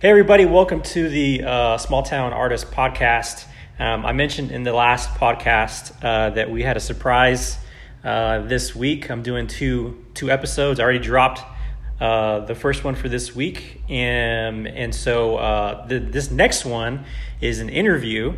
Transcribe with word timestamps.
Hey, 0.00 0.08
everybody, 0.08 0.46
welcome 0.46 0.80
to 0.80 1.10
the 1.10 1.42
uh, 1.44 1.76
Small 1.76 2.02
Town 2.02 2.32
Artist 2.32 2.70
Podcast. 2.70 3.44
Um, 3.78 4.06
I 4.06 4.12
mentioned 4.12 4.50
in 4.50 4.62
the 4.62 4.72
last 4.72 5.10
podcast 5.10 5.92
uh, 6.02 6.30
that 6.30 6.50
we 6.50 6.62
had 6.62 6.78
a 6.78 6.80
surprise 6.80 7.58
uh, 8.02 8.38
this 8.38 8.74
week. 8.74 9.10
I'm 9.10 9.22
doing 9.22 9.46
two 9.46 10.02
two 10.14 10.30
episodes. 10.30 10.80
I 10.80 10.84
already 10.84 11.00
dropped 11.00 11.42
uh, 12.00 12.46
the 12.46 12.54
first 12.54 12.82
one 12.82 12.94
for 12.94 13.10
this 13.10 13.36
week, 13.36 13.82
and 13.90 14.66
and 14.66 14.94
so 14.94 15.36
uh, 15.36 15.86
the, 15.86 15.98
this 15.98 16.30
next 16.30 16.64
one 16.64 17.04
is 17.42 17.60
an 17.60 17.68
interview, 17.68 18.32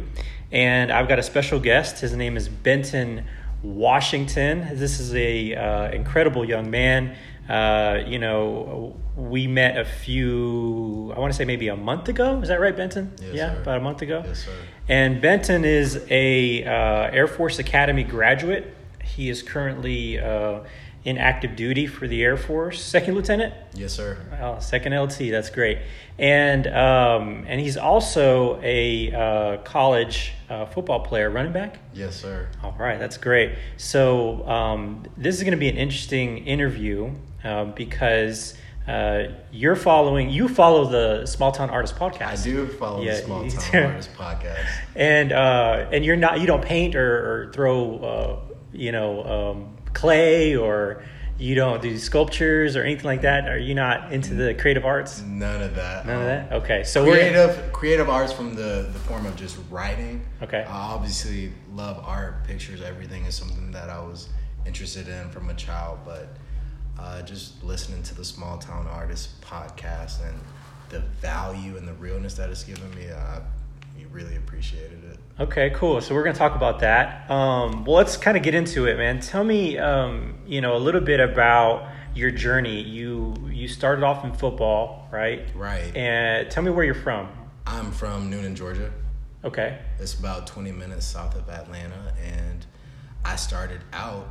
and 0.51 0.91
I've 0.91 1.07
got 1.07 1.21
a 1.21 1.23
special 1.23 1.61
guest. 1.61 2.01
His 2.01 2.13
name 2.13 2.37
is 2.37 2.49
Benton 2.49 3.25
Washington. 3.63 4.67
This 4.77 4.99
is 4.99 5.15
a 5.15 5.55
uh, 5.55 5.93
incredible 5.93 6.45
young 6.45 6.73
man. 6.73 7.15
Uh, 7.49 8.03
you 8.07 8.19
know, 8.19 8.97
we 9.17 9.47
met 9.47 9.77
a 9.77 9.85
few, 9.85 11.13
I 11.15 11.19
want 11.19 11.33
to 11.33 11.37
say 11.37 11.45
maybe 11.45 11.69
a 11.69 11.77
month 11.77 12.09
ago. 12.09 12.41
Is 12.41 12.49
that 12.49 12.61
right, 12.61 12.77
Benton? 12.77 13.13
Yes, 13.21 13.35
yeah, 13.35 13.55
sir. 13.55 13.63
about 13.63 13.79
a 13.79 13.81
month 13.81 14.03
ago. 14.03 14.23
Yes, 14.25 14.45
sir. 14.45 14.53
And 14.89 15.21
Benton 15.21 15.65
is 15.65 16.05
a 16.11 16.65
uh, 16.65 17.11
Air 17.13 17.27
Force 17.27 17.59
Academy 17.59 18.05
graduate. 18.05 18.75
He 19.03 19.29
is 19.29 19.43
currently 19.43 20.19
uh, 20.19 20.61
in 21.05 21.19
active 21.19 21.57
duty 21.57 21.87
for 21.87 22.07
the 22.07 22.23
Air 22.23 22.37
Force, 22.37 22.83
second 22.83 23.15
lieutenant. 23.15 23.53
Yes, 23.75 23.93
sir. 23.93 24.19
Oh, 24.41 24.59
second 24.61 24.97
LT, 24.99 25.31
that's 25.31 25.51
great. 25.51 25.79
And 26.19 26.67
um, 26.69 27.45
and 27.49 27.61
he's 27.61 27.77
also 27.77 28.61
a 28.63 29.13
uh, 29.13 29.57
college 29.65 30.33
uh, 30.49 30.67
football 30.67 31.01
player, 31.01 31.29
running 31.29 31.53
back. 31.53 31.79
Yes, 31.93 32.21
sir. 32.21 32.49
All 32.63 32.77
right, 32.79 32.99
that's 32.99 33.17
great. 33.17 33.53
So 33.77 34.47
um, 34.49 35.05
this 35.17 35.37
is 35.37 35.43
going 35.43 35.53
to 35.53 35.59
be 35.59 35.69
an 35.69 35.77
interesting 35.77 36.39
interview 36.47 37.13
uh, 37.45 37.65
because 37.67 38.55
uh, 38.89 39.25
you're 39.53 39.77
following, 39.77 40.29
you 40.31 40.49
follow 40.49 40.87
the 40.89 41.27
Small 41.27 41.53
Town 41.53 41.71
Artist 41.71 41.97
podcast. 41.97 42.27
I 42.27 42.37
do 42.43 42.67
follow 42.67 43.03
Yeah, 43.03 43.13
the 43.13 43.23
Small 43.23 43.49
Town. 43.49 43.85
Artist 43.87 44.11
podcast. 44.15 44.67
and 44.97 45.33
uh, 45.33 45.89
and 45.93 46.05
you're 46.05 46.17
not, 46.17 46.41
you 46.41 46.47
don't 46.47 46.65
paint 46.65 46.95
or, 46.97 47.47
or 47.49 47.53
throw, 47.53 47.99
uh, 47.99 48.55
you 48.73 48.91
know, 48.93 49.23
um, 49.25 49.77
clay 49.93 50.57
or 50.57 51.05
you 51.39 51.55
don't 51.55 51.83
do 51.83 51.99
sculptures 51.99 52.77
or 52.77 52.83
anything 52.85 53.05
like 53.07 53.23
that. 53.23 53.49
Are 53.49 53.59
you 53.59 53.75
not 53.75 54.13
into 54.13 54.35
the 54.35 54.55
creative 54.55 54.85
arts? 54.85 55.23
None 55.23 55.63
of 55.63 55.75
that. 55.75 56.07
None 56.07 56.15
of 56.17 56.21
Um, 56.23 56.27
that. 56.27 56.53
Okay, 56.53 56.85
so 56.85 57.05
we're 57.05 57.13
Creative, 57.15 57.73
creative 57.73 58.09
arts 58.09 58.33
from 58.33 58.55
the, 58.55 58.89
the 58.93 58.99
form 59.01 59.27
of 59.27 59.35
just 59.37 59.59
writing. 59.71 60.25
Okay. 60.43 60.63
I 60.69 60.71
obviously 60.73 61.53
love 61.75 62.03
art, 62.07 62.45
pictures, 62.47 62.81
everything 62.83 63.25
is 63.25 63.35
something 63.35 63.73
that 63.73 63.91
I 63.91 63.99
was 64.01 64.29
interested 64.67 65.09
in 65.09 65.31
from 65.31 65.51
a 65.51 65.55
child, 65.55 65.99
but 66.05 66.37
uh, 66.99 67.23
just 67.23 67.63
listening 67.63 68.03
to 68.05 68.15
the 68.15 68.25
Small 68.25 68.59
Town 68.59 68.87
Artist 68.87 69.41
podcast 69.41 70.27
and 70.29 70.39
the 70.89 71.01
value 71.21 71.77
and 71.77 71.89
the 71.89 71.95
realness 71.95 72.35
that 72.35 72.51
it's 72.51 72.65
given 72.65 72.95
me, 72.95 73.11
I 73.11 73.41
really 74.13 74.37
appreciated 74.37 75.03
it. 75.05 75.19
Okay, 75.41 75.71
cool. 75.71 76.01
So 76.01 76.15
we're 76.15 76.23
going 76.23 76.35
to 76.35 76.39
talk 76.39 76.55
about 76.55 76.81
that. 76.81 77.29
Um, 77.31 77.85
well, 77.85 77.97
let's 77.97 78.17
kind 78.17 78.37
of 78.37 78.43
get 78.43 78.55
into 78.55 78.87
it, 78.87 78.97
man. 78.97 79.21
Tell 79.21 79.43
me, 79.43 79.79
um, 79.79 80.39
you 80.47 80.61
know, 80.61 80.77
a 80.77 80.79
little 80.79 81.01
bit 81.01 81.19
about 81.19 81.89
your 82.15 82.31
journey. 82.31 82.83
You 82.83 83.35
you 83.51 83.67
started 83.67 84.05
off 84.05 84.25
in 84.25 84.33
football, 84.33 85.09
right? 85.11 85.49
Right. 85.55 85.95
And 85.97 86.51
tell 86.51 86.63
me 86.63 86.71
where 86.71 86.85
you're 86.85 86.95
from. 86.95 87.29
I'm 87.67 87.91
from 87.91 88.31
Newnan, 88.31 88.55
Georgia. 88.55 88.93
Okay. 89.45 89.79
It's 89.99 90.15
about 90.15 90.47
20 90.47 90.71
minutes 90.73 91.07
south 91.07 91.35
of 91.35 91.49
Atlanta, 91.49 92.15
and 92.23 92.65
I 93.25 93.37
started 93.37 93.81
out 93.93 94.29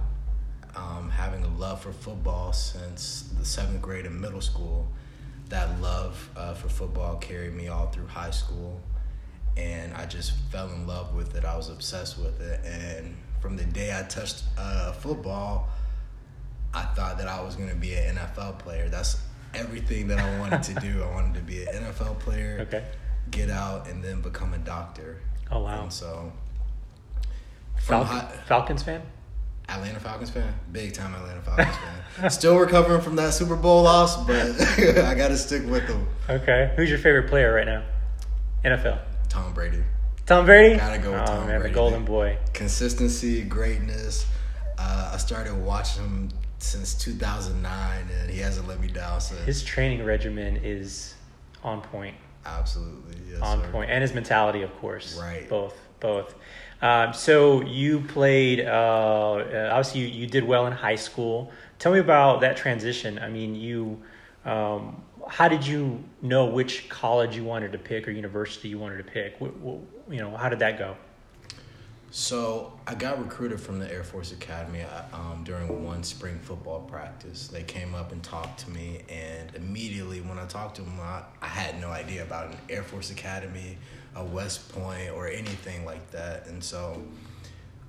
um, 0.75 1.09
having 1.09 1.43
a 1.43 1.47
love 1.57 1.81
for 1.81 1.91
football 1.91 2.53
since 2.53 3.29
the 3.37 3.45
seventh 3.45 3.81
grade 3.81 4.05
in 4.05 4.19
middle 4.19 4.41
school. 4.41 4.87
That 5.49 5.81
love 5.81 6.29
uh, 6.37 6.53
for 6.53 6.69
football 6.69 7.15
carried 7.17 7.53
me 7.53 7.67
all 7.67 7.87
through 7.87 8.07
high 8.07 8.31
school, 8.31 8.79
and 9.57 9.93
I 9.93 10.05
just 10.05 10.31
fell 10.51 10.69
in 10.71 10.87
love 10.87 11.13
with 11.13 11.35
it. 11.35 11.43
I 11.43 11.57
was 11.57 11.69
obsessed 11.69 12.17
with 12.17 12.39
it, 12.39 12.61
and 12.65 13.15
from 13.41 13.57
the 13.57 13.65
day 13.65 13.97
I 13.97 14.03
touched 14.03 14.43
uh, 14.57 14.93
football, 14.93 15.67
I 16.73 16.83
thought 16.83 17.17
that 17.17 17.27
I 17.27 17.41
was 17.41 17.55
going 17.55 17.69
to 17.69 17.75
be 17.75 17.93
an 17.95 18.15
NFL 18.15 18.59
player. 18.59 18.87
That's 18.87 19.17
everything 19.53 20.07
that 20.07 20.19
I 20.19 20.39
wanted 20.39 20.63
to 20.63 20.73
do. 20.79 21.03
I 21.03 21.11
wanted 21.11 21.33
to 21.33 21.41
be 21.41 21.63
an 21.63 21.83
NFL 21.83 22.19
player 22.19 22.59
Okay. 22.61 22.85
get 23.29 23.49
out 23.49 23.89
and 23.89 24.01
then 24.01 24.21
become 24.21 24.53
a 24.53 24.57
doctor. 24.59 25.17
Oh, 25.51 25.63
wow. 25.63 25.83
And 25.83 25.91
so, 25.91 26.31
Falcon, 27.77 28.07
high, 28.19 28.31
Falcons 28.47 28.83
fan? 28.83 29.01
Atlanta 29.69 29.99
Falcons 29.99 30.29
fan, 30.29 30.53
big 30.71 30.93
time 30.93 31.13
Atlanta 31.15 31.41
Falcons 31.41 31.75
fan. 32.17 32.29
Still 32.29 32.57
recovering 32.57 33.01
from 33.01 33.15
that 33.15 33.33
Super 33.33 33.55
Bowl 33.55 33.83
loss, 33.83 34.17
but 34.25 34.59
I 35.05 35.15
got 35.15 35.29
to 35.29 35.37
stick 35.37 35.65
with 35.65 35.87
them. 35.87 36.07
Okay. 36.29 36.73
Who's 36.75 36.89
your 36.89 36.99
favorite 36.99 37.29
player 37.29 37.53
right 37.53 37.65
now? 37.65 37.83
NFL. 38.65 38.99
Tom 39.29 39.53
Brady, 39.53 39.81
Tom 40.25 40.45
Brady? 40.45 40.75
Gotta 40.75 40.99
go 40.99 41.11
with 41.11 41.21
oh, 41.21 41.25
Tom 41.25 41.47
man, 41.47 41.61
Brady. 41.61 41.69
the 41.69 41.75
golden 41.75 42.05
boy. 42.05 42.37
consistency, 42.53 43.43
greatness. 43.43 44.25
Uh, 44.77 45.11
I 45.13 45.17
started 45.17 45.55
watching 45.55 46.03
him 46.03 46.29
since 46.59 46.93
2009, 46.95 48.07
and 48.19 48.29
he 48.29 48.39
hasn't 48.39 48.67
let 48.67 48.79
me 48.79 48.87
down 48.87 49.21
since. 49.21 49.39
His 49.41 49.63
training 49.63 50.03
regimen 50.03 50.57
is 50.57 51.15
on 51.63 51.81
point. 51.81 52.15
Absolutely, 52.45 53.15
yes, 53.31 53.41
on 53.41 53.61
sir. 53.61 53.71
point, 53.71 53.89
and 53.89 54.01
his 54.01 54.13
mentality, 54.13 54.61
of 54.63 54.75
course. 54.77 55.17
Right. 55.19 55.47
Both, 55.47 55.77
both. 55.99 56.35
Um, 56.81 57.13
so 57.13 57.61
you 57.61 58.01
played. 58.01 58.61
Uh, 58.61 58.71
uh, 58.71 59.69
obviously, 59.71 60.01
you, 60.01 60.07
you 60.07 60.27
did 60.27 60.43
well 60.43 60.65
in 60.67 60.73
high 60.73 60.95
school. 60.95 61.51
Tell 61.79 61.91
me 61.91 61.99
about 61.99 62.41
that 62.41 62.57
transition. 62.57 63.19
I 63.19 63.29
mean, 63.29 63.55
you. 63.55 64.01
Um, 64.45 65.03
how 65.27 65.47
did 65.47 65.65
you 65.65 66.03
know 66.21 66.45
which 66.45 66.89
college 66.89 67.35
you 67.35 67.43
wanted 67.43 67.71
to 67.71 67.77
pick 67.77 68.07
or 68.07 68.11
university 68.11 68.69
you 68.69 68.79
wanted 68.79 68.97
to 68.97 69.03
pick? 69.03 69.37
Wh- 69.37 69.53
wh- 69.63 70.11
you 70.11 70.19
know, 70.19 70.35
how 70.35 70.49
did 70.49 70.59
that 70.59 70.79
go? 70.79 70.95
So 72.13 72.77
I 72.85 72.95
got 72.95 73.23
recruited 73.23 73.61
from 73.61 73.79
the 73.79 73.89
Air 73.89 74.03
Force 74.03 74.33
Academy 74.33 74.81
uh, 74.81 75.03
um, 75.13 75.43
during 75.45 75.85
one 75.85 76.03
spring 76.03 76.39
football 76.39 76.81
practice. 76.81 77.47
They 77.47 77.63
came 77.63 77.95
up 77.95 78.11
and 78.11 78.21
talked 78.21 78.59
to 78.61 78.69
me, 78.69 79.03
and 79.07 79.55
immediately 79.55 80.19
when 80.19 80.37
I 80.37 80.45
talked 80.45 80.75
to 80.75 80.81
them, 80.81 80.99
I, 80.99 81.23
I 81.41 81.47
had 81.47 81.79
no 81.79 81.89
idea 81.89 82.23
about 82.23 82.51
an 82.51 82.57
Air 82.69 82.83
Force 82.83 83.11
Academy, 83.11 83.77
a 84.15 84.23
West 84.23 84.71
Point, 84.73 85.11
or 85.11 85.27
anything 85.27 85.85
like 85.85 86.11
that. 86.11 86.47
And 86.47 86.63
so 86.63 87.01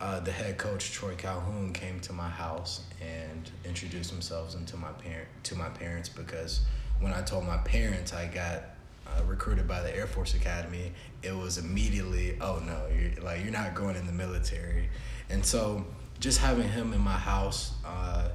uh, 0.01 0.21
the 0.21 0.33
head 0.33 0.59
coach 0.59 0.91
Troy 0.91 1.15
Calhoun 1.17 1.73
came 1.73 2.01
to 2.01 2.13
my 2.13 2.29
house 2.29 2.83
and 3.01 3.51
introduced 3.65 4.11
themselves 4.11 4.55
into 4.55 4.77
my 4.77 4.91
parent 4.93 5.29
to 5.45 5.55
my 5.55 5.69
parents 5.69 6.09
because 6.09 6.63
when 7.01 7.13
I 7.13 7.23
told 7.23 7.47
my 7.47 7.59
parents 7.59 8.13
I 8.13 8.27
got 8.27 8.63
uh, 9.07 9.23
recruited 9.25 9.69
by 9.69 9.81
the 9.83 9.95
Air 9.97 10.07
Force 10.07 10.35
Academy, 10.35 10.93
it 11.23 11.37
was 11.37 11.59
immediately, 11.59 12.37
oh 12.41 12.61
no, 12.67 12.87
you're 12.93 13.23
like 13.23 13.43
you're 13.43 13.53
not 13.53 13.75
going 13.75 13.97
in 13.97 14.07
the 14.07 14.13
military, 14.13 14.89
and 15.31 15.45
so 15.45 15.85
just 16.21 16.41
having 16.41 16.69
him 16.69 16.93
in 16.93 17.01
my 17.01 17.17
house 17.17 17.75
uh, 17.85 18.29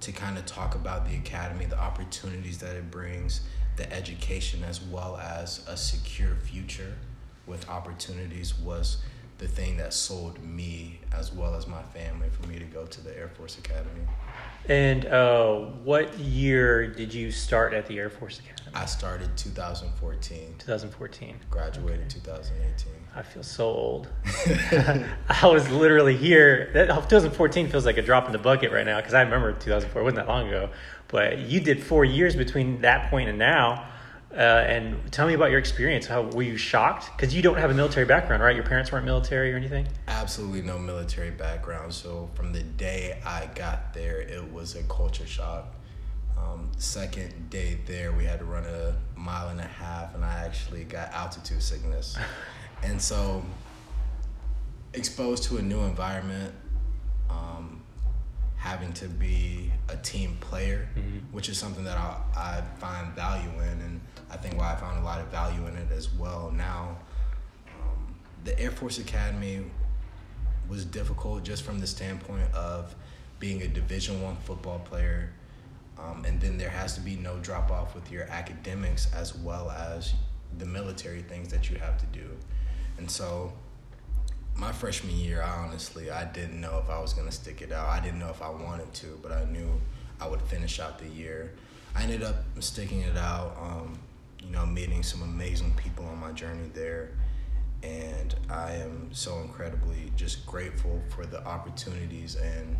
to 0.00 0.12
kind 0.12 0.38
of 0.38 0.46
talk 0.46 0.74
about 0.74 1.08
the 1.08 1.16
academy, 1.16 1.64
the 1.64 1.78
opportunities 1.78 2.58
that 2.58 2.76
it 2.76 2.90
brings, 2.90 3.40
the 3.76 3.92
education 3.92 4.62
as 4.64 4.80
well 4.80 5.16
as 5.16 5.64
a 5.68 5.76
secure 5.76 6.34
future 6.36 6.94
with 7.46 7.68
opportunities 7.68 8.58
was 8.58 8.98
the 9.38 9.46
thing 9.46 9.76
that 9.76 9.92
sold 9.92 10.42
me 10.42 10.98
as 11.12 11.32
well 11.32 11.54
as 11.54 11.66
my 11.66 11.82
family 11.82 12.28
for 12.30 12.46
me 12.48 12.58
to 12.58 12.64
go 12.64 12.86
to 12.86 13.00
the 13.02 13.16
Air 13.16 13.28
Force 13.28 13.58
Academy. 13.58 14.00
And 14.68 15.04
uh, 15.06 15.56
what 15.84 16.18
year 16.18 16.86
did 16.86 17.12
you 17.12 17.30
start 17.30 17.74
at 17.74 17.86
the 17.86 17.98
Air 17.98 18.10
Force 18.10 18.40
Academy? 18.40 18.56
I 18.74 18.86
started 18.86 19.36
2014, 19.36 20.54
2014. 20.58 21.36
graduated 21.50 22.10
2018. 22.10 22.92
I 23.14 23.22
feel 23.22 23.42
so 23.42 23.66
old. 23.66 24.08
I 25.28 25.46
was 25.46 25.70
literally 25.70 26.16
here. 26.16 26.70
That 26.74 26.86
2014 26.88 27.70
feels 27.70 27.86
like 27.86 27.96
a 27.96 28.02
drop 28.02 28.26
in 28.26 28.32
the 28.32 28.38
bucket 28.38 28.72
right 28.72 28.84
now 28.84 28.98
because 28.98 29.14
I 29.14 29.22
remember 29.22 29.52
2004. 29.52 30.00
It 30.00 30.04
wasn't 30.04 30.16
that 30.16 30.28
long 30.28 30.48
ago, 30.48 30.70
but 31.08 31.38
you 31.38 31.60
did 31.60 31.82
four 31.82 32.04
years 32.04 32.36
between 32.36 32.80
that 32.82 33.08
point 33.10 33.28
and 33.28 33.38
now. 33.38 33.88
Uh, 34.36 34.66
and 34.68 35.10
tell 35.12 35.26
me 35.26 35.32
about 35.32 35.50
your 35.50 35.58
experience. 35.58 36.06
How 36.06 36.22
were 36.22 36.42
you 36.42 36.58
shocked? 36.58 37.10
Because 37.16 37.34
you 37.34 37.40
don't 37.40 37.56
have 37.56 37.70
a 37.70 37.74
military 37.74 38.04
background, 38.04 38.42
right? 38.42 38.54
Your 38.54 38.66
parents 38.66 38.92
weren't 38.92 39.06
military 39.06 39.50
or 39.52 39.56
anything. 39.56 39.88
absolutely 40.08 40.60
no 40.60 40.78
military 40.78 41.30
background. 41.30 41.94
So 41.94 42.28
from 42.34 42.52
the 42.52 42.62
day 42.62 43.18
I 43.24 43.48
got 43.54 43.94
there, 43.94 44.20
it 44.20 44.52
was 44.52 44.76
a 44.76 44.82
culture 44.82 45.26
shock. 45.26 45.74
Um, 46.36 46.70
second 46.76 47.48
day 47.48 47.78
there, 47.86 48.12
we 48.12 48.24
had 48.24 48.40
to 48.40 48.44
run 48.44 48.64
a 48.64 48.94
mile 49.18 49.48
and 49.48 49.58
a 49.58 49.64
half, 49.64 50.14
and 50.14 50.22
I 50.22 50.44
actually 50.44 50.84
got 50.84 51.12
altitude 51.12 51.62
sickness. 51.62 52.18
and 52.82 53.00
so, 53.00 53.42
exposed 54.92 55.44
to 55.44 55.56
a 55.56 55.62
new 55.62 55.80
environment, 55.80 56.52
having 58.66 58.92
to 58.92 59.06
be 59.06 59.70
a 59.88 59.96
team 59.98 60.36
player, 60.40 60.88
which 61.30 61.48
is 61.48 61.56
something 61.56 61.84
that 61.84 61.96
I, 61.96 62.16
I 62.36 62.62
find 62.80 63.14
value 63.14 63.48
in, 63.60 63.80
and 63.80 64.00
I 64.28 64.36
think 64.36 64.58
why 64.58 64.72
I 64.72 64.76
found 64.76 64.98
a 64.98 65.04
lot 65.04 65.20
of 65.20 65.28
value 65.28 65.64
in 65.68 65.76
it 65.76 65.92
as 65.92 66.12
well 66.12 66.50
now. 66.50 66.96
Um, 67.68 68.16
the 68.42 68.58
Air 68.58 68.72
Force 68.72 68.98
Academy 68.98 69.64
was 70.68 70.84
difficult 70.84 71.44
just 71.44 71.62
from 71.62 71.78
the 71.78 71.86
standpoint 71.86 72.52
of 72.54 72.92
being 73.38 73.62
a 73.62 73.68
Division 73.68 74.20
One 74.20 74.36
football 74.38 74.80
player, 74.80 75.32
um, 75.96 76.24
and 76.24 76.40
then 76.40 76.58
there 76.58 76.70
has 76.70 76.94
to 76.94 77.00
be 77.00 77.14
no 77.14 77.38
drop 77.38 77.70
off 77.70 77.94
with 77.94 78.10
your 78.10 78.24
academics 78.24 79.06
as 79.14 79.36
well 79.36 79.70
as 79.70 80.12
the 80.58 80.66
military 80.66 81.22
things 81.22 81.52
that 81.52 81.70
you 81.70 81.76
have 81.76 81.98
to 81.98 82.06
do. 82.06 82.26
And 82.98 83.08
so 83.08 83.52
my 84.58 84.72
freshman 84.72 85.16
year, 85.16 85.42
I 85.42 85.64
honestly 85.64 86.10
I 86.10 86.24
didn't 86.24 86.60
know 86.60 86.80
if 86.82 86.90
I 86.90 87.00
was 87.00 87.12
gonna 87.12 87.32
stick 87.32 87.62
it 87.62 87.72
out. 87.72 87.88
I 87.88 88.00
didn't 88.00 88.18
know 88.18 88.30
if 88.30 88.42
I 88.42 88.48
wanted 88.48 88.92
to, 88.94 89.18
but 89.22 89.32
I 89.32 89.44
knew 89.44 89.80
I 90.20 90.28
would 90.28 90.42
finish 90.42 90.80
out 90.80 90.98
the 90.98 91.08
year. 91.08 91.52
I 91.94 92.02
ended 92.02 92.22
up 92.22 92.36
sticking 92.60 93.00
it 93.02 93.16
out. 93.16 93.56
Um, 93.60 93.98
you 94.42 94.52
know, 94.52 94.64
meeting 94.64 95.02
some 95.02 95.22
amazing 95.22 95.72
people 95.76 96.04
on 96.06 96.18
my 96.18 96.30
journey 96.32 96.70
there, 96.72 97.10
and 97.82 98.34
I 98.48 98.74
am 98.74 99.08
so 99.12 99.40
incredibly 99.40 100.12
just 100.14 100.46
grateful 100.46 101.02
for 101.08 101.26
the 101.26 101.44
opportunities 101.44 102.36
and 102.36 102.76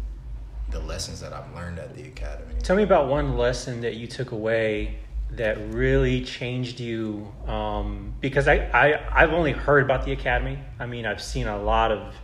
the 0.71 0.81
lessons 0.81 1.21
that 1.21 1.33
I've 1.33 1.53
learned 1.55 1.79
at 1.79 1.95
the 1.97 2.05
academy. 2.05 2.55
Tell 2.63 2.77
me 2.77 2.83
about 2.83 3.09
one 3.09 3.37
lesson 3.37 3.81
that 3.81 3.97
you 3.97 4.07
took 4.07 4.33
away 4.33 4.99
that 5.31 5.59
really 5.73 6.25
changed 6.25 6.81
you 6.81 7.33
um, 7.47 8.15
because 8.21 8.49
I, 8.49 8.57
I 8.73 9.23
i've 9.23 9.33
only 9.33 9.53
heard 9.53 9.83
about 9.83 10.05
the 10.05 10.13
academy. 10.13 10.59
I 10.79 10.87
mean 10.87 11.05
i've 11.05 11.23
seen 11.23 11.47
a 11.47 11.61
lot 11.61 11.93
of 11.93 12.15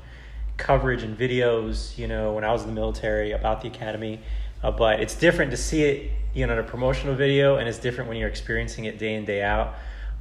coverage 0.57 1.03
and 1.03 1.19
videos 1.19 1.99
you 1.99 2.07
know 2.07 2.35
when 2.35 2.45
i 2.45 2.53
was 2.53 2.63
in 2.63 2.69
the 2.69 2.75
military 2.75 3.33
about 3.33 3.63
the 3.63 3.69
academy 3.69 4.21
uh, 4.63 4.71
but 4.71 5.01
it's 5.01 5.15
different 5.17 5.51
to 5.51 5.57
see 5.57 5.83
it 5.83 6.13
you 6.35 6.47
know 6.47 6.53
in 6.53 6.59
a 6.59 6.63
promotional 6.63 7.15
video 7.15 7.57
and 7.57 7.69
it's 7.69 7.79
different 7.79 8.09
when 8.09 8.19
you're 8.19 8.29
experiencing 8.29 8.85
it 8.85 8.99
day 8.99 9.15
in 9.15 9.25
day 9.25 9.43
out. 9.43 9.75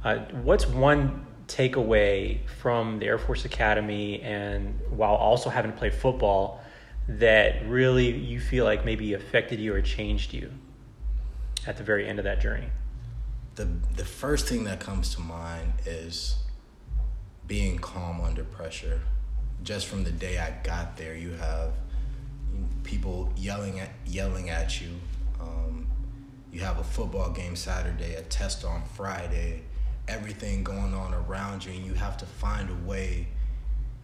Uh, 0.04 0.18
what's 0.42 0.66
one 0.66 1.26
takeaway 1.46 2.38
from 2.48 2.98
the 2.98 3.06
air 3.06 3.18
force 3.18 3.44
academy 3.44 4.20
and 4.22 4.78
while 4.90 5.14
also 5.14 5.50
having 5.50 5.70
to 5.70 5.78
play 5.78 5.90
football 5.90 6.60
that 7.08 7.66
really 7.66 8.10
you 8.10 8.40
feel 8.40 8.64
like 8.64 8.84
maybe 8.84 9.12
affected 9.14 9.58
you 9.58 9.74
or 9.74 9.82
changed 9.82 10.32
you 10.32 10.50
at 11.66 11.76
the 11.76 11.84
very 11.84 12.08
end 12.08 12.18
of 12.18 12.24
that 12.24 12.40
journey? 12.40 12.68
The 13.54 13.68
the 13.96 14.04
first 14.04 14.48
thing 14.48 14.64
that 14.64 14.80
comes 14.80 15.14
to 15.14 15.20
mind 15.20 15.72
is 15.86 16.36
being 17.46 17.78
calm 17.78 18.20
under 18.20 18.44
pressure. 18.44 19.00
Just 19.62 19.86
from 19.86 20.04
the 20.04 20.10
day 20.10 20.38
I 20.38 20.56
got 20.64 20.96
there, 20.96 21.14
you 21.14 21.32
have 21.32 21.72
people 22.82 23.32
yelling 23.36 23.80
at 23.80 23.90
yelling 24.06 24.50
at 24.50 24.80
you. 24.80 24.90
Um, 25.40 25.86
you 26.50 26.60
have 26.60 26.78
a 26.78 26.84
football 26.84 27.30
game 27.30 27.56
Saturday, 27.56 28.14
a 28.14 28.22
test 28.22 28.64
on 28.64 28.82
Friday, 28.94 29.62
everything 30.08 30.64
going 30.64 30.94
on 30.94 31.14
around 31.14 31.64
you, 31.64 31.72
and 31.72 31.84
you 31.84 31.94
have 31.94 32.16
to 32.18 32.26
find 32.26 32.70
a 32.70 32.88
way 32.88 33.28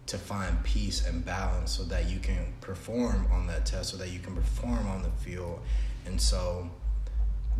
to 0.06 0.16
find 0.16 0.62
peace 0.64 1.06
and 1.06 1.24
balance 1.24 1.70
so 1.70 1.84
that 1.84 2.08
you 2.08 2.18
can 2.18 2.54
perform 2.62 3.26
on 3.30 3.46
that 3.46 3.66
test, 3.66 3.90
so 3.90 3.96
that 3.98 4.10
you 4.10 4.18
can 4.18 4.34
perform 4.34 4.86
on 4.86 5.02
the 5.02 5.10
field. 5.10 5.60
And 6.06 6.18
so 6.20 6.70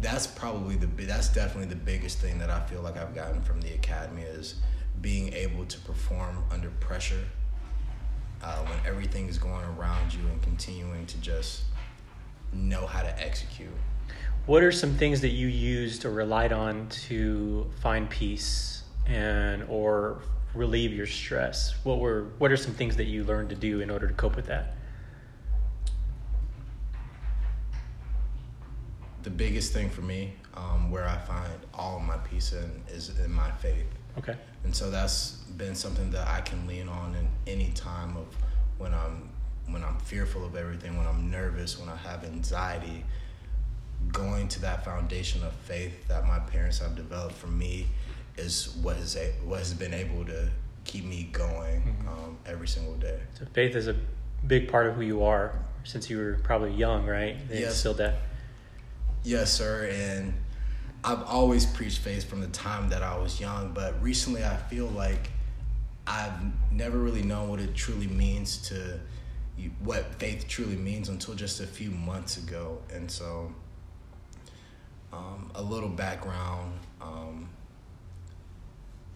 that's 0.01 0.27
probably 0.27 0.77
the 0.77 0.87
that's 1.05 1.29
definitely 1.29 1.69
the 1.69 1.77
biggest 1.77 2.19
thing 2.19 2.39
that 2.39 2.51
I 2.51 2.61
feel 2.61 2.83
like 2.83 2.97
I've 2.97 3.15
gotten 3.15 3.43
from 3.43 3.61
the 3.61 3.73
academy 3.75 4.23
is 4.23 4.57
being 5.01 5.33
able 5.33 5.65
to 5.65 5.79
perform 5.81 6.45
under 6.51 6.71
pressure 6.71 7.25
uh, 8.43 8.59
when 8.65 8.79
everything 8.87 9.29
is 9.29 9.39
going 9.39 9.65
around 9.65 10.15
you 10.15 10.21
and 10.29 10.41
continuing 10.43 11.07
to 11.07 11.19
just 11.19 11.63
know 12.53 12.87
how 12.87 13.03
to 13.03 13.23
execute. 13.23 13.71
What 14.47 14.63
are 14.63 14.73
some 14.73 14.95
things 14.95 15.21
that 15.21 15.31
you 15.31 15.47
used 15.47 16.05
or 16.05 16.11
relied 16.11 16.53
on 16.53 16.89
to 17.07 17.71
find 17.81 18.09
peace 18.09 18.83
and 19.07 19.65
or 19.69 20.23
relieve 20.55 20.93
your 20.93 21.07
stress? 21.07 21.75
What 21.85 21.99
were 21.99 22.29
what 22.39 22.51
are 22.51 22.57
some 22.57 22.73
things 22.73 22.97
that 22.97 23.05
you 23.05 23.25
learned 23.25 23.51
to 23.51 23.57
do 23.57 23.81
in 23.81 23.91
order 23.91 24.07
to 24.07 24.15
cope 24.15 24.37
with 24.37 24.47
that? 24.47 24.78
The 29.29 29.35
biggest 29.35 29.75
thing 29.75 29.91
for 29.91 30.01
me, 30.01 30.33
um, 30.55 30.91
where 30.91 31.07
I 31.07 31.19
find 31.19 31.53
all 31.75 32.01
my 32.01 32.17
peace 32.17 32.55
in, 32.55 32.83
is 32.89 33.13
in 33.23 33.31
my 33.31 33.51
faith. 33.51 33.85
Okay. 34.17 34.35
And 34.65 34.75
so 34.75 34.91
that's 34.91 35.33
been 35.59 35.75
something 35.75 36.11
that 36.13 36.27
I 36.27 36.41
can 36.41 36.67
lean 36.67 36.89
on 36.89 37.15
in 37.15 37.29
any 37.47 37.71
time 37.75 38.17
of 38.17 38.27
when 38.79 38.95
I'm 38.95 39.29
when 39.67 39.85
I'm 39.85 39.99
fearful 39.99 40.47
of 40.47 40.57
everything, 40.57 40.97
when 40.97 41.07
I'm 41.07 41.31
nervous, 41.31 41.79
when 41.79 41.91
I 41.91 41.97
have 41.97 42.25
anxiety. 42.25 43.05
Going 44.13 44.49
to 44.49 44.61
that 44.63 44.83
foundation 44.83 45.43
of 45.45 45.53
faith 45.53 46.09
that 46.09 46.27
my 46.27 46.39
parents 46.39 46.79
have 46.79 46.97
developed 46.97 47.35
for 47.35 47.49
me 47.49 47.87
is 48.39 48.79
what 48.81 48.97
has 48.97 49.15
a, 49.17 49.33
what 49.45 49.59
has 49.59 49.75
been 49.75 49.93
able 49.93 50.25
to 50.25 50.49
keep 50.85 51.05
me 51.05 51.29
going 51.33 51.83
mm-hmm. 51.83 52.09
um, 52.09 52.39
every 52.47 52.69
single 52.69 52.95
day. 52.95 53.19
So 53.39 53.45
faith 53.53 53.77
is 53.77 53.89
a 53.89 53.97
big 54.47 54.71
part 54.71 54.87
of 54.87 54.95
who 54.95 55.03
you 55.03 55.23
are 55.25 55.53
since 55.85 56.09
you 56.09 56.17
were 56.17 56.41
probably 56.43 56.73
young, 56.73 57.05
right? 57.05 57.37
They 57.49 57.61
yes. 57.61 57.73
instilled 57.73 57.99
that. 57.99 58.15
Yes, 59.25 59.53
sir. 59.53 59.91
And 59.93 60.35
I've 61.05 61.23
always 61.23 61.67
preached 61.67 61.99
faith 61.99 62.25
from 62.25 62.41
the 62.41 62.49
time 62.49 62.89
that 62.91 63.03
I 63.03 63.17
was 63.19 63.41
young, 63.41 63.73
but 63.73 64.03
recently 64.03 64.45
I 64.45 64.57
feel 64.57 64.87
like 64.87 65.31
I've 66.07 66.33
never 66.73 66.99
really 66.99 67.23
known 67.23 67.49
what 67.49 67.61
it 67.61 67.75
truly 67.75 68.07
means 68.07 68.59
to 68.69 68.99
what 69.83 70.15
faith 70.15 70.47
truly 70.49 70.77
means 70.77 71.09
until 71.09 71.35
just 71.35 71.61
a 71.61 71.67
few 71.67 71.91
months 71.91 72.37
ago. 72.37 72.79
And 72.93 73.11
so, 73.11 73.53
um, 75.13 75.51
a 75.55 75.63
little 75.63 75.89
background 75.89 76.79
um, 77.01 77.49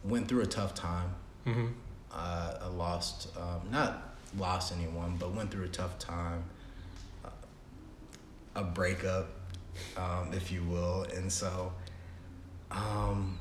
went 0.05 0.29
through 0.29 0.43
a 0.43 0.47
tough 0.47 0.75
time. 0.75 1.15
Mm-hmm. 1.47 1.67
Uh, 2.13 2.55
I 2.61 2.67
lost, 2.69 3.29
um, 3.37 3.71
not 3.71 4.17
lost 4.37 4.73
anyone, 4.73 5.17
but 5.19 5.33
went 5.33 5.51
through 5.51 5.65
a 5.65 5.69
tough 5.69 5.99
time, 5.99 6.45
uh, 7.25 7.31
a 8.55 8.65
breakup 8.65 9.29
um, 9.97 10.31
if 10.33 10.51
you 10.51 10.63
will. 10.65 11.07
And 11.15 11.31
so 11.31 11.73
um, 12.71 13.39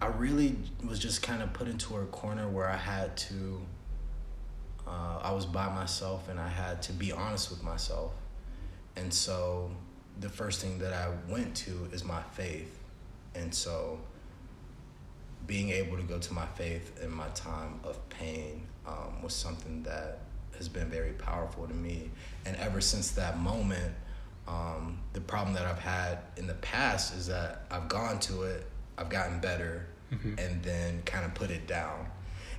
I 0.00 0.06
really 0.06 0.56
was 0.86 0.98
just 0.98 1.22
kind 1.22 1.42
of 1.42 1.52
put 1.52 1.68
into 1.68 1.96
a 1.96 2.06
corner 2.06 2.48
where 2.48 2.68
I 2.68 2.76
had 2.76 3.16
to, 3.18 3.60
uh, 4.86 5.20
I 5.22 5.32
was 5.32 5.46
by 5.46 5.68
myself 5.68 6.28
and 6.28 6.40
I 6.40 6.48
had 6.48 6.82
to 6.82 6.92
be 6.92 7.12
honest 7.12 7.50
with 7.50 7.62
myself. 7.62 8.12
And 8.96 9.12
so 9.12 9.70
the 10.18 10.28
first 10.28 10.60
thing 10.60 10.78
that 10.78 10.92
I 10.92 11.08
went 11.28 11.54
to 11.56 11.88
is 11.92 12.04
my 12.04 12.22
faith. 12.32 12.78
And 13.34 13.54
so 13.54 14.00
being 15.46 15.70
able 15.70 15.96
to 15.96 16.02
go 16.02 16.18
to 16.18 16.32
my 16.32 16.46
faith 16.46 17.00
in 17.02 17.10
my 17.10 17.28
time 17.28 17.80
of 17.84 18.08
pain 18.08 18.66
um, 18.86 19.22
was 19.22 19.34
something 19.34 19.82
that 19.84 20.20
has 20.56 20.68
been 20.68 20.88
very 20.88 21.12
powerful 21.12 21.66
to 21.66 21.74
me. 21.74 22.10
And 22.44 22.56
ever 22.56 22.80
since 22.80 23.12
that 23.12 23.38
moment, 23.38 23.94
um, 24.48 24.98
the 25.12 25.20
problem 25.20 25.54
that 25.54 25.66
I've 25.66 25.78
had 25.78 26.18
in 26.36 26.46
the 26.46 26.54
past 26.54 27.14
is 27.14 27.26
that 27.28 27.66
I've 27.70 27.88
gone 27.88 28.18
to 28.20 28.42
it, 28.42 28.66
I've 28.98 29.08
gotten 29.08 29.40
better, 29.40 29.86
mm-hmm. 30.12 30.38
and 30.38 30.62
then 30.62 31.02
kind 31.02 31.24
of 31.24 31.34
put 31.34 31.50
it 31.50 31.66
down. 31.66 32.06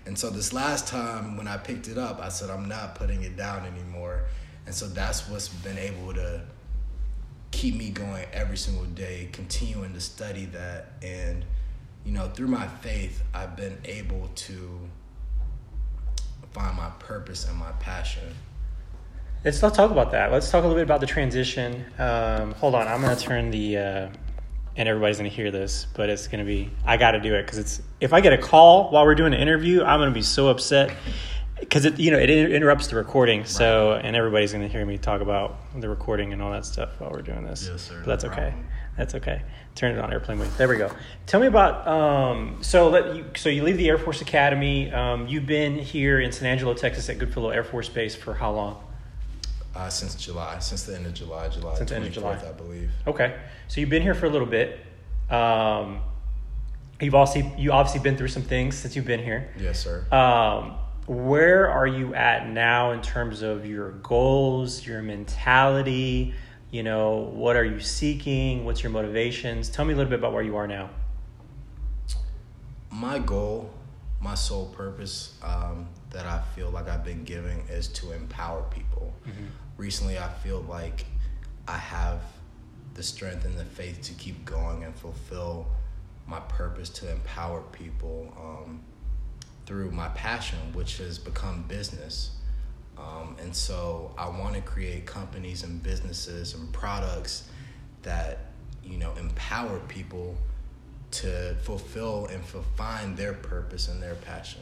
And 0.05 0.17
so 0.17 0.29
this 0.29 0.51
last 0.51 0.88
time 0.88 1.38
when 1.38 1.48
I 1.48 1.58
picked 1.58 1.88
it 1.88 1.98
up, 1.98 2.20
I 2.20 2.29
said, 2.29 2.50
I'm 2.50 2.67
not 2.67 2.96
putting 2.96 3.24
it 3.24 3.38
down 3.38 3.65
anymore. 3.65 4.24
And 4.65 4.74
so 4.74 4.88
that's 4.88 5.27
what's 5.29 5.50
been 5.50 5.77
able 5.77 6.13
to 6.13 6.41
keep 7.51 7.75
me 7.75 7.89
going 7.89 8.25
every 8.34 8.58
single 8.58 8.86
day, 8.86 9.29
continuing 9.32 9.94
to 9.94 10.01
study 10.01 10.46
that. 10.46 10.94
And, 11.01 11.46
you 12.05 12.13
know, 12.13 12.29
through 12.29 12.48
my 12.48 12.67
faith, 12.67 13.22
I've 13.34 13.55
been 13.55 13.77
able 13.86 14.29
to 14.34 14.79
find 16.51 16.75
my 16.75 16.89
purpose 17.00 17.48
and 17.48 17.58
my 17.58 17.72
passion. 17.74 18.34
Let's 19.43 19.63
let's 19.63 19.75
talk 19.75 19.89
about 19.89 20.12
that. 20.12 20.31
Let's 20.31 20.51
talk 20.51 20.63
a 20.63 20.67
little 20.67 20.75
bit 20.75 20.83
about 20.83 21.00
the 21.00 21.07
transition. 21.07 21.86
Um, 21.98 22.51
hold 22.53 22.75
on, 22.75 22.88
I'm 22.88 23.01
gonna 23.01 23.15
turn 23.15 23.50
the, 23.50 23.77
uh, 23.77 24.10
and 24.75 24.88
everybody's 24.88 25.17
gonna 25.17 25.29
hear 25.29 25.50
this, 25.50 25.88
but 25.95 26.10
it's 26.12 26.27
gonna 26.27 26.45
be 26.45 26.69
I 26.86 26.98
got 26.98 27.12
to 27.12 27.19
do 27.19 27.33
it 27.33 27.43
because 27.43 27.57
it's 27.57 27.81
if 28.00 28.13
I 28.13 28.21
get 28.21 28.33
a 28.33 28.38
call 28.38 28.91
while 28.91 29.03
we're 29.03 29.15
doing 29.15 29.33
an 29.33 29.39
interview, 29.39 29.83
I'm 29.83 30.00
gonna 30.00 30.12
be 30.12 30.21
so 30.21 30.50
upset 30.50 30.95
because 31.60 31.86
it 31.86 32.00
you 32.00 32.12
know 32.12 32.19
it 32.19 32.29
interrupts 32.29 32.88
the 32.88 32.98
recording. 32.98 33.45
So 33.45 33.93
and 33.93 34.15
everybody's 34.15 34.53
gonna 34.53 34.67
hear 34.67 34.86
me 34.86 35.00
talk 35.00 35.21
about 35.21 35.57
the 35.79 35.89
recording 35.89 36.33
and 36.33 36.41
all 36.41 36.51
that 36.51 36.65
stuff 36.65 37.00
while 37.00 37.10
we're 37.10 37.24
doing 37.24 37.43
this. 37.43 37.67
Yes, 37.67 37.81
sir. 37.81 37.98
But 37.98 38.05
that's 38.05 38.24
no 38.24 38.29
okay. 38.29 38.53
That's 38.95 39.15
okay. 39.15 39.41
Turn 39.74 39.98
it 39.98 40.00
on 40.00 40.13
airplane 40.13 40.38
mode. 40.38 40.51
There 40.57 40.67
we 40.67 40.77
go. 40.77 40.91
Tell 41.25 41.39
me 41.39 41.48
about 41.48 41.88
um, 41.88 42.60
so 42.62 42.89
let 42.89 43.15
you 43.15 43.25
so 43.36 43.50
you 43.50 43.63
leave 43.63 43.77
the 43.77 43.89
Air 43.89 43.98
Force 43.98 44.21
Academy. 44.21 44.91
Um, 44.91 45.27
you've 45.27 45.48
been 45.48 45.79
here 45.79 46.19
in 46.19 46.31
San 46.31 46.48
Angelo, 46.48 46.75
Texas, 46.75 47.10
at 47.10 47.17
Goodfellow 47.17 47.50
Air 47.50 47.63
Force 47.63 47.89
Base 47.89 48.13
for 48.13 48.36
how 48.36 48.51
long? 48.51 48.90
Uh, 49.74 49.90
since 49.90 50.16
July, 50.16 50.60
since 50.60 50.84
the 50.84 50.96
end 50.96 51.06
of 51.06 51.13
July, 51.13 51.48
July 51.48 51.75
since 51.75 51.92
24th, 51.92 51.96
end 51.96 52.06
of 52.06 52.13
July. 52.13 52.42
I 52.46 52.51
believe. 52.51 52.92
Okay, 53.08 53.38
so 53.70 53.80
you've 53.80 53.90
been 53.90 54.01
here 54.01 54.13
for 54.13 54.25
a 54.25 54.30
little 54.30 54.48
bit. 54.48 54.80
Um, 55.30 56.01
you've 57.00 57.16
also 57.16 57.40
you 57.58 57.72
obviously 57.72 58.01
been 58.01 58.18
through 58.18 58.28
some 58.28 58.44
things 58.44 58.75
since 58.75 58.98
you've 58.98 59.06
been 59.06 59.24
here. 59.24 59.54
Yes, 59.58 59.82
sir. 59.82 60.06
Um, 60.13 60.75
where 61.08 61.70
are 61.70 61.88
you 61.88 62.13
at 62.13 62.50
now 62.50 62.92
in 62.92 63.01
terms 63.01 63.42
of 63.42 63.66
your 63.66 63.92
goals, 63.92 64.86
your 64.86 65.01
mentality? 65.01 66.34
You 66.70 66.84
know, 66.84 67.32
what 67.34 67.56
are 67.56 67.66
you 67.66 67.80
seeking? 67.80 68.66
What's 68.66 68.84
your 68.84 68.92
motivations? 68.92 69.70
Tell 69.70 69.86
me 69.86 69.94
a 69.94 69.96
little 69.96 70.10
bit 70.10 70.20
about 70.20 70.34
where 70.34 70.44
you 70.44 70.58
are 70.58 70.68
now. 70.68 70.90
My 72.92 73.20
goal, 73.20 73.72
my 74.20 74.36
sole 74.36 74.68
purpose 74.68 75.38
um, 75.44 75.88
that 76.12 76.25
I 76.25 76.42
feel 76.56 76.70
like 76.70 76.90
I've 76.90 77.06
been 77.06 77.24
giving 77.24 77.60
is 77.70 77.88
to 77.90 78.12
empower 78.12 78.63
people. 78.63 79.13
Mm-hmm 79.25 79.46
recently 79.78 80.18
I 80.18 80.30
feel 80.30 80.62
like 80.62 81.06
I 81.68 81.78
have 81.78 82.22
the 82.94 83.04
strength 83.04 83.46
and 83.46 83.58
the 83.58 83.66
faith 83.66 84.01
to 84.04 84.13
keep 84.13 84.46
going 84.46 84.84
and 84.84 84.96
fulfill 84.96 85.68
my 86.28 86.40
purpose 86.42 86.90
to 86.90 87.12
empower 87.12 87.62
people 87.72 88.34
um, 88.38 88.82
through 89.66 89.92
my 89.92 90.10
passion, 90.10 90.60
which 90.74 90.98
has 90.98 91.18
become 91.18 91.63
business. 91.68 92.32
Um, 92.98 93.36
and 93.40 93.56
so 93.56 94.13
I 94.18 94.30
want 94.30 94.56
to 94.56 94.62
create 94.62 95.06
companies 95.06 95.63
and 95.63 95.82
businesses 95.82 96.54
and 96.54 96.72
products 96.74 97.50
that 98.04 98.51
you 98.84 98.98
know 98.98 99.13
empower 99.20 99.80
people 99.82 100.36
to 101.12 101.56
fulfill 101.63 102.28
and 102.28 102.44
find 102.75 103.18
their 103.18 103.34
purpose 103.34 103.88
and 103.88 104.01
their 104.01 104.16
passion. 104.16 104.62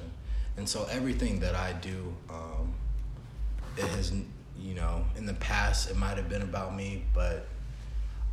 And 0.57 0.67
so 0.67 0.87
everything 0.91 1.39
that 1.39 1.55
I 1.55 1.73
do, 1.73 2.13
um, 2.29 2.73
it 3.77 3.85
has 3.85 4.11
you 4.59 4.75
know 4.75 5.05
in 5.17 5.25
the 5.25 5.33
past 5.35 5.89
it 5.89 5.97
might 5.97 6.17
have 6.17 6.29
been 6.29 6.41
about 6.41 6.75
me, 6.75 7.05
but 7.13 7.47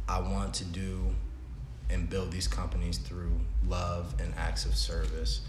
I 0.09 0.21
want 0.21 0.54
to 0.54 0.64
do 0.64 1.14
and 1.90 2.09
build 2.09 2.33
these 2.33 2.49
companies 2.49 2.99
through 2.99 3.33
love 3.66 4.14
and 4.21 4.35
acts 4.37 4.64
of 4.64 4.75
service. 4.75 5.42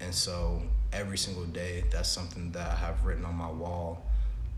And 0.00 0.14
so 0.14 0.62
every 0.92 1.18
single 1.18 1.44
day, 1.44 1.84
that's 1.90 2.08
something 2.08 2.52
that 2.52 2.70
I 2.70 2.76
have 2.76 3.04
written 3.04 3.24
on 3.24 3.34
my 3.34 3.50
wall 3.50 4.04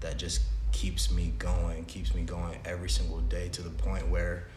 that 0.01 0.17
just 0.17 0.43
keeps 0.73 1.11
me 1.11 1.33
going, 1.39 1.85
keeps 1.85 2.15
me 2.15 2.23
going 2.23 2.59
every 2.65 2.89
single 2.89 3.21
day 3.21 3.49
to 3.51 3.63
the 3.63 3.71
point 3.71 4.09
where 4.09 4.49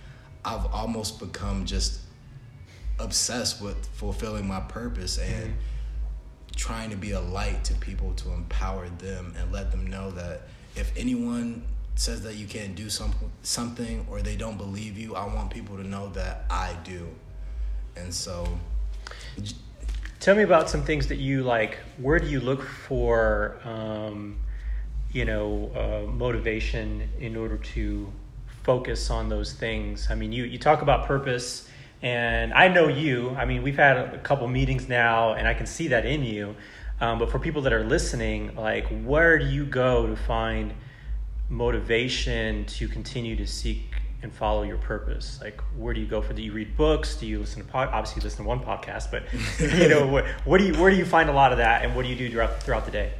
I've 0.46 0.66
almost 0.68 1.20
become 1.20 1.66
just 1.66 2.02
obsessed 3.00 3.62
with 3.62 3.86
fulfilling 3.88 4.48
my 4.48 4.60
purpose 4.62 5.18
and 5.18 5.46
mm-hmm. 5.46 6.56
trying 6.56 6.90
to 6.90 6.96
be 6.96 7.12
a 7.12 7.20
light 7.20 7.64
to 7.66 7.74
people 7.76 8.14
to 8.16 8.32
empower 8.32 8.90
them 8.90 9.34
and 9.40 9.52
let 9.52 9.72
them 9.72 9.88
know 9.88 10.12
that 10.12 10.44
if 10.76 10.92
anyone 10.98 11.64
says 11.96 12.24
that 12.24 12.36
you 12.36 12.48
can't 12.48 12.76
do 12.76 12.90
some, 12.90 13.14
something 13.44 14.06
or 14.10 14.22
they 14.22 14.36
don't 14.36 14.58
believe 14.58 14.98
you, 14.98 15.16
I 15.16 15.26
want 15.34 15.52
people 15.52 15.78
to 15.78 15.84
know 15.84 16.10
that 16.10 16.46
I 16.50 16.76
do. 16.84 17.08
And 17.96 18.14
so. 18.14 18.48
Tell 20.20 20.36
me 20.36 20.44
about 20.44 20.70
some 20.70 20.84
things 20.84 21.08
that 21.08 21.18
you 21.18 21.44
like. 21.44 21.80
Where 21.98 22.18
do 22.18 22.28
you 22.28 22.40
look 22.40 22.64
for, 22.64 23.58
um, 23.66 24.38
you 25.12 25.26
know, 25.26 25.70
uh, 25.76 26.10
motivation 26.10 27.10
in 27.20 27.36
order 27.36 27.58
to 27.58 28.12
focus 28.64 29.10
on 29.10 29.28
those 29.28 29.52
things? 29.52 30.08
I 30.10 30.16
mean, 30.16 30.32
you, 30.32 30.46
you 30.46 30.58
talk 30.58 30.82
about 30.82 31.08
purpose, 31.08 31.68
and 32.02 32.54
I 32.54 32.70
know 32.70 32.88
you. 32.88 33.32
I 33.32 33.44
mean, 33.44 33.64
we've 33.64 33.76
had 33.76 33.98
a 33.98 34.18
couple 34.20 34.48
meetings 34.48 34.88
now, 34.88 35.34
and 35.34 35.46
I 35.46 35.54
can 35.54 35.66
see 35.66 35.90
that 35.90 36.06
in 36.06 36.24
you. 36.24 36.56
Um, 37.04 37.20
but 37.20 37.30
for 37.30 37.38
people 37.38 37.64
that 37.64 37.74
are 37.74 37.84
listening, 37.84 38.56
like, 38.56 38.88
where 39.04 39.38
do 39.38 39.46
you 39.46 39.66
go 39.66 40.08
to 40.08 40.16
find 40.16 40.74
motivation 41.50 42.64
to 42.64 42.88
continue 42.88 43.36
to 43.36 43.46
seek 43.46 43.82
and 44.22 44.32
follow 44.32 44.64
your 44.64 44.78
purpose? 44.78 45.38
Like, 45.42 45.60
where 45.76 45.94
do 45.94 46.00
you 46.00 46.08
go 46.08 46.22
for? 46.22 46.32
Do 46.32 46.42
you 46.42 46.54
read 46.54 46.78
books? 46.78 47.18
Do 47.18 47.28
you 47.28 47.40
listen 47.40 47.62
to 47.62 47.68
pod? 47.70 47.90
Obviously, 47.90 48.22
you 48.22 48.24
listen 48.24 48.46
to 48.46 48.48
one 48.48 48.62
podcast, 48.62 49.12
but 49.12 49.24
you 49.82 49.90
know, 49.90 50.08
what, 50.14 50.26
what 50.46 50.60
do 50.60 50.68
you 50.68 50.82
where 50.82 50.90
do 50.90 50.96
you 50.96 51.04
find 51.04 51.30
a 51.30 51.34
lot 51.34 51.52
of 51.52 51.58
that, 51.58 51.84
and 51.84 51.94
what 51.94 52.04
do 52.04 52.08
you 52.08 52.16
do 52.16 52.30
throughout 52.30 52.64
throughout 52.64 52.86
the 52.86 52.92
day? 52.92 53.12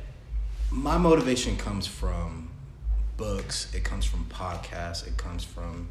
My 0.72 0.98
motivation 0.98 1.58
comes 1.58 1.86
from 1.86 2.52
books. 3.18 3.76
It 3.76 3.84
comes 3.84 4.06
from 4.06 4.24
podcasts. 4.28 5.06
It 5.06 5.18
comes 5.18 5.44
from 5.44 5.90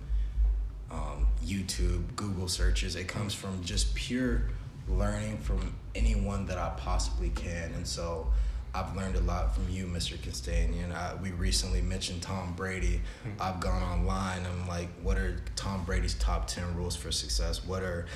um, 0.91 1.27
YouTube, 1.45 2.17
Google 2.17 2.49
searches. 2.49 2.97
It 2.97 3.07
comes 3.07 3.35
from 3.35 3.63
just 3.63 3.95
pure 3.95 4.45
learning 4.89 5.39
from 5.39 5.75
anyone 5.95 6.47
that 6.47 6.59
I 6.59 6.71
possibly 6.77 7.31
can, 7.31 7.73
and 7.75 7.87
so 7.87 8.27
I've 8.75 8.97
learned 8.97 9.17
a 9.17 9.21
lot 9.21 9.55
from 9.55 9.69
you, 9.69 9.87
Mr. 9.87 10.17
Castanian. 10.17 10.95
I, 10.95 11.15
we 11.23 11.31
recently 11.33 11.83
mentioned 11.83 12.23
Tom 12.23 12.55
Brady. 12.55 13.03
Mm-hmm. 13.27 13.43
I've 13.43 13.61
gone 13.61 13.83
online. 13.83 14.47
I'm 14.47 14.67
like, 14.67 14.89
what 15.03 15.19
are 15.19 15.43
Tom 15.57 15.85
Brady's 15.85 16.15
top 16.15 16.47
10 16.47 16.75
rules 16.75 16.97
for 16.97 17.13
success? 17.13 17.65
What 17.65 17.83
are 17.83 18.07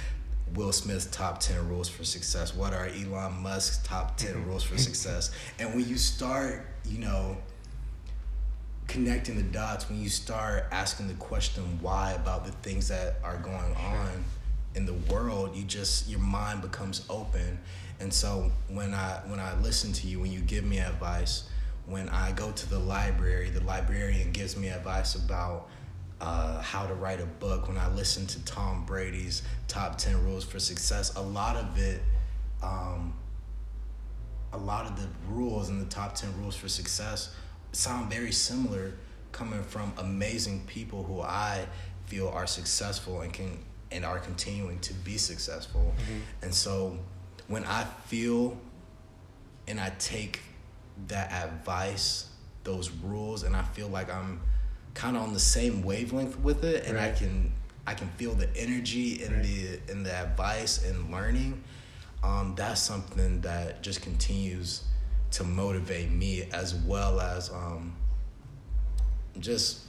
Will 0.54 0.72
Smith's 0.72 1.06
top 1.06 1.40
10 1.40 1.68
rules 1.68 1.88
for 1.88 2.04
success? 2.04 2.54
What 2.54 2.72
are 2.72 2.86
Elon 2.86 3.34
Musk's 3.42 3.86
top 3.86 4.16
10 4.16 4.32
mm-hmm. 4.32 4.48
rules 4.48 4.62
for 4.62 4.78
success? 4.78 5.30
And 5.58 5.74
when 5.74 5.86
you 5.86 5.98
start, 5.98 6.64
you 6.86 7.00
know, 7.00 7.36
connecting 8.86 9.36
the 9.36 9.42
dots, 9.42 9.90
when 9.90 10.00
you 10.00 10.08
start 10.08 10.66
asking 10.70 11.08
the 11.08 11.14
question 11.14 11.78
why 11.82 12.12
about 12.12 12.46
the 12.46 12.52
things 12.52 12.88
that 12.88 13.16
are 13.22 13.36
going 13.38 13.74
on 13.74 14.24
in 14.76 14.86
the 14.86 14.94
world, 15.12 15.56
you 15.56 15.64
just, 15.64 16.08
your 16.08 16.20
mind 16.20 16.62
becomes 16.62 17.04
open 17.08 17.58
and 18.00 18.12
so 18.12 18.50
when 18.68 18.92
I 18.94 19.20
when 19.26 19.40
I 19.40 19.58
listen 19.60 19.92
to 19.94 20.06
you, 20.06 20.20
when 20.20 20.32
you 20.32 20.40
give 20.40 20.64
me 20.64 20.78
advice, 20.78 21.44
when 21.86 22.08
I 22.08 22.32
go 22.32 22.52
to 22.52 22.70
the 22.70 22.78
library, 22.78 23.50
the 23.50 23.64
librarian 23.64 24.32
gives 24.32 24.56
me 24.56 24.68
advice 24.68 25.14
about 25.14 25.68
uh, 26.20 26.60
how 26.60 26.86
to 26.86 26.94
write 26.94 27.20
a 27.20 27.26
book. 27.26 27.68
When 27.68 27.78
I 27.78 27.88
listen 27.94 28.26
to 28.26 28.44
Tom 28.44 28.84
Brady's 28.84 29.42
top 29.66 29.96
ten 29.96 30.22
rules 30.24 30.44
for 30.44 30.58
success, 30.58 31.14
a 31.16 31.22
lot 31.22 31.56
of 31.56 31.78
it, 31.78 32.02
um, 32.62 33.14
a 34.52 34.58
lot 34.58 34.86
of 34.86 35.00
the 35.00 35.08
rules 35.28 35.70
in 35.70 35.78
the 35.78 35.86
top 35.86 36.14
ten 36.14 36.36
rules 36.38 36.54
for 36.54 36.68
success 36.68 37.34
sound 37.72 38.10
very 38.10 38.32
similar, 38.32 38.94
coming 39.32 39.62
from 39.62 39.92
amazing 39.98 40.64
people 40.66 41.02
who 41.02 41.22
I 41.22 41.66
feel 42.06 42.28
are 42.28 42.46
successful 42.46 43.22
and 43.22 43.32
can 43.32 43.58
and 43.96 44.04
are 44.04 44.18
continuing 44.18 44.78
to 44.80 44.94
be 44.94 45.16
successful. 45.16 45.94
Mm-hmm. 45.96 46.20
And 46.42 46.54
so 46.54 46.98
when 47.48 47.64
I 47.64 47.84
feel 48.06 48.56
and 49.66 49.80
I 49.80 49.90
take 49.98 50.40
that 51.08 51.32
advice, 51.32 52.28
those 52.62 52.90
rules, 52.90 53.42
and 53.42 53.56
I 53.56 53.62
feel 53.62 53.88
like 53.88 54.12
I'm 54.12 54.40
kind 54.94 55.16
of 55.16 55.22
on 55.22 55.32
the 55.32 55.40
same 55.40 55.82
wavelength 55.82 56.38
with 56.38 56.62
it, 56.64 56.84
and 56.86 56.96
right. 56.96 57.12
I 57.12 57.18
can 57.18 57.52
I 57.86 57.94
can 57.94 58.08
feel 58.10 58.34
the 58.34 58.48
energy 58.56 59.22
in 59.24 59.32
right. 59.32 59.42
the 59.42 59.80
in 59.90 60.02
the 60.02 60.14
advice 60.14 60.84
and 60.84 61.10
learning. 61.10 61.62
Um, 62.22 62.54
that's 62.56 62.80
something 62.80 63.40
that 63.42 63.82
just 63.82 64.02
continues 64.02 64.84
to 65.32 65.44
motivate 65.44 66.10
me 66.10 66.48
as 66.52 66.74
well 66.74 67.20
as 67.20 67.50
um, 67.50 67.94
just 69.38 69.85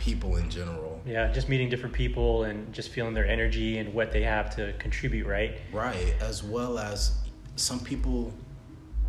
people 0.00 0.36
in 0.36 0.48
general. 0.48 0.98
Yeah, 1.04 1.30
just 1.30 1.48
meeting 1.48 1.68
different 1.68 1.94
people 1.94 2.44
and 2.44 2.72
just 2.72 2.88
feeling 2.88 3.12
their 3.12 3.26
energy 3.26 3.78
and 3.78 3.92
what 3.92 4.12
they 4.12 4.22
have 4.22 4.54
to 4.56 4.72
contribute, 4.78 5.26
right? 5.26 5.58
Right, 5.72 6.14
as 6.20 6.42
well 6.42 6.78
as 6.78 7.18
some 7.56 7.78
people 7.80 8.32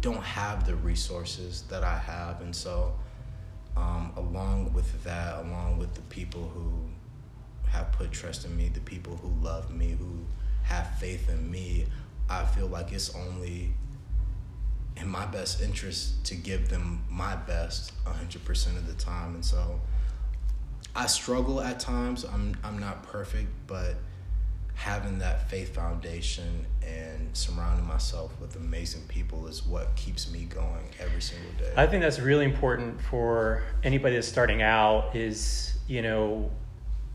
don't 0.02 0.22
have 0.22 0.68
the 0.68 0.76
resources 0.76 1.64
that 1.70 1.84
I 1.84 1.98
have, 1.98 2.42
and 2.42 2.54
so 2.54 2.94
um, 3.78 4.12
along 4.18 4.74
with 4.74 5.04
that, 5.04 5.40
along 5.46 5.78
with 5.78 5.94
the 5.94 6.02
people 6.02 6.52
who 6.54 6.90
have 7.70 7.92
put 7.94 8.12
trust 8.12 8.44
in 8.46 8.56
me, 8.58 8.68
the 8.68 8.82
people 8.82 9.16
who 9.16 9.30
love 9.42 9.72
me, 9.72 9.96
who 9.98 10.26
have 10.64 10.94
faith 11.00 11.30
in 11.30 11.50
me, 11.50 11.86
I 12.30 12.44
feel 12.44 12.68
like 12.68 12.92
it's 12.92 13.16
only 13.16 13.74
in 14.98 15.08
my 15.08 15.26
best 15.26 15.62
interest 15.62 16.26
to 16.26 16.36
give 16.36 16.68
them 16.68 17.06
my 17.10 17.36
best 17.36 17.94
100% 18.04 18.68
of 18.78 18.88
the 18.88 18.94
time. 18.94 19.36
And 19.36 19.46
so 19.46 19.80
I 20.96 21.08
struggle 21.08 21.62
at 21.62 21.80
times. 21.80 22.26
I'm 22.26 22.56
I'm 22.64 22.80
not 22.80 23.04
perfect, 23.04 23.50
but 23.68 23.96
having 24.76 25.20
that 25.20 25.50
faith 25.50 25.76
foundation 25.76 26.66
and 26.84 27.30
surrounding 27.38 27.86
myself 27.86 28.32
with 28.42 28.56
amazing 28.56 29.04
people 29.08 29.46
is 29.46 29.64
what 29.64 29.96
keeps 29.96 30.32
me 30.32 30.46
going 30.46 30.86
every 31.00 31.22
single 31.22 31.52
day. 31.60 31.72
I 31.78 31.86
think 31.86 32.02
that's 32.02 32.20
really 32.20 32.46
important 32.46 33.00
for 33.00 33.64
anybody 33.84 34.16
that's 34.16 34.28
starting 34.28 34.64
out 34.64 35.16
is, 35.16 35.76
you 35.88 36.02
know, 36.02 36.50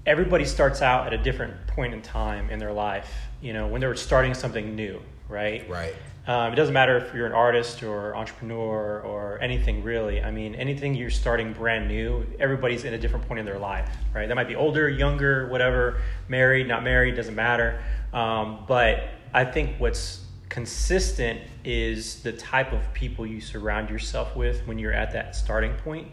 everybody 0.07 0.45
starts 0.45 0.81
out 0.81 1.09
at 1.09 1.13
a 1.13 1.19
different 1.19 1.67
point 1.67 1.93
in 1.93 2.03
time 2.03 2.51
in 2.51 2.61
their 2.61 2.73
life, 2.73 3.13
you 3.41 3.53
know, 3.53 3.67
when 3.67 3.81
they're 3.81 3.97
starting 3.97 4.33
something 4.33 4.77
new, 4.77 5.03
right? 5.29 5.69
Right. 5.69 5.97
Um, 6.29 6.53
it 6.53 6.57
doesn't 6.57 6.75
matter 6.75 6.97
if 6.97 7.15
you're 7.15 7.27
an 7.27 7.33
artist 7.33 7.85
or 7.85 8.17
entrepreneur 8.17 9.01
or 9.01 9.39
anything 9.41 9.85
really. 9.85 10.21
I 10.21 10.33
mean, 10.33 10.57
anything 10.57 10.97
you're 10.97 11.09
starting 11.09 11.53
brand 11.53 11.87
new, 11.87 12.27
everybody's 12.41 12.85
in 12.85 12.95
a 12.95 12.99
different 12.99 13.29
point 13.29 13.39
in 13.39 13.47
their 13.47 13.61
life, 13.61 13.89
right? 14.13 14.27
They 14.27 14.35
might 14.35 14.49
be 14.49 14.57
older, 14.57 14.89
younger, 14.89 15.47
whatever, 15.47 16.01
married, 16.29 16.67
not 16.67 16.83
married, 16.83 17.15
doesn't 17.15 17.37
matter. 17.37 17.81
Um, 18.13 18.65
but 18.67 19.05
I 19.33 19.45
think 19.45 19.79
what's 19.79 20.25
consistent 20.49 21.43
is 21.65 22.23
the 22.23 22.33
type 22.33 22.73
of 22.73 22.93
people 22.93 23.25
you 23.25 23.41
surround 23.41 23.89
yourself 23.89 24.35
with 24.35 24.67
when 24.67 24.81
you're 24.81 24.93
at 24.93 25.13
that 25.13 25.37
starting 25.37 25.75
point, 25.75 26.09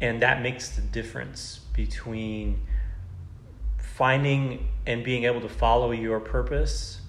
and 0.00 0.22
that 0.22 0.42
makes 0.42 0.70
the 0.70 0.80
difference 0.80 1.60
between 1.72 2.60
finding 3.78 4.68
and 4.86 5.04
being 5.04 5.22
able 5.24 5.40
to 5.40 5.48
follow 5.48 5.92
your 5.92 6.18
purpose 6.18 7.00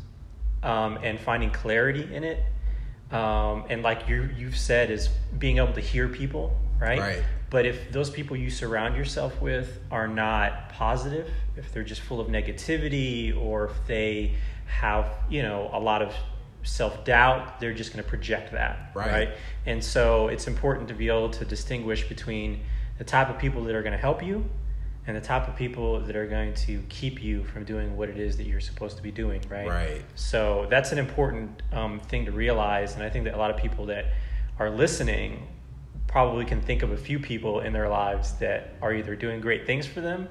um, 0.64 1.00
and 1.04 1.20
finding 1.20 1.52
clarity 1.52 2.14
in 2.14 2.24
it. 2.24 2.44
Um, 3.12 3.66
and 3.70 3.84
like 3.84 4.10
you 4.10 4.30
you've 4.38 4.58
said, 4.58 4.92
is 4.92 5.08
being 5.38 5.58
able 5.58 5.74
to 5.74 5.82
hear 5.82 6.10
people, 6.10 6.58
right? 6.80 7.00
Right. 7.00 7.24
But 7.50 7.66
if 7.66 7.92
those 7.92 8.10
people 8.10 8.36
you 8.36 8.50
surround 8.50 8.98
yourself 8.98 9.42
with 9.42 9.80
are 9.90 10.08
not 10.08 10.70
positive, 10.70 11.30
if 11.56 11.72
they're 11.72 11.84
just 11.84 12.02
full 12.02 12.20
of 12.20 12.28
negativity, 12.28 13.36
or 13.36 13.66
if 13.66 13.88
they 13.88 14.36
have 14.66 15.10
you 15.30 15.42
know 15.42 15.70
a 15.72 15.80
lot 15.80 16.02
of 16.02 16.14
self 16.64 17.06
doubt, 17.06 17.62
they're 17.62 17.74
just 17.74 17.94
going 17.94 18.04
to 18.04 18.10
project 18.10 18.52
that, 18.52 18.92
right. 18.94 19.12
right? 19.12 19.30
And 19.66 19.82
so 19.82 20.28
it's 20.28 20.48
important 20.48 20.90
to 20.90 20.94
be 20.94 21.08
able 21.08 21.30
to 21.30 21.46
distinguish 21.46 22.08
between 22.10 22.62
the 22.98 23.06
type 23.06 23.30
of 23.30 23.38
people 23.38 23.64
that 23.64 23.76
are 23.76 23.84
going 23.84 23.94
to 23.94 23.98
help 23.98 24.22
you 24.22 24.50
and 25.08 25.16
the 25.16 25.22
type 25.22 25.48
of 25.48 25.56
people 25.56 26.02
that 26.02 26.18
are 26.18 26.28
going 26.28 26.54
to 26.54 26.84
keep 26.90 27.24
you 27.24 27.46
from 27.46 27.64
doing 27.64 27.96
what 27.96 28.10
it 28.10 28.20
is 28.20 28.36
that 28.38 28.46
you're 28.46 28.60
supposed 28.60 28.98
to 28.98 29.04
be 29.04 29.10
doing, 29.10 29.42
right? 29.50 29.68
Right. 29.68 30.02
So 30.16 30.68
that's 30.70 30.92
an 30.92 31.00
important 31.00 31.64
um, 31.72 32.02
thing 32.02 32.26
to 32.26 32.32
realize, 32.34 32.96
and 32.96 33.04
I 33.04 33.10
think 33.10 33.24
that 33.24 33.34
a 33.34 33.38
lot 33.38 33.50
of 33.50 33.56
people 33.56 33.86
that 33.86 34.06
are 34.60 34.70
listening 34.70 35.48
probably 36.08 36.44
can 36.44 36.62
think 36.62 36.84
of 36.84 36.92
a 36.92 36.98
few 36.98 37.20
people 37.20 37.62
in 37.62 37.72
their 37.72 37.88
lives 37.88 38.34
that 38.34 38.76
are 38.82 38.94
either 38.94 39.16
doing 39.16 39.40
great 39.40 39.66
things 39.66 39.86
for 39.88 40.02
them 40.02 40.28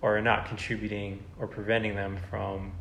or 0.00 0.16
are 0.16 0.22
not 0.22 0.46
contributing 0.46 1.24
or 1.38 1.48
preventing 1.48 1.96
them 1.96 2.16
from, 2.30 2.72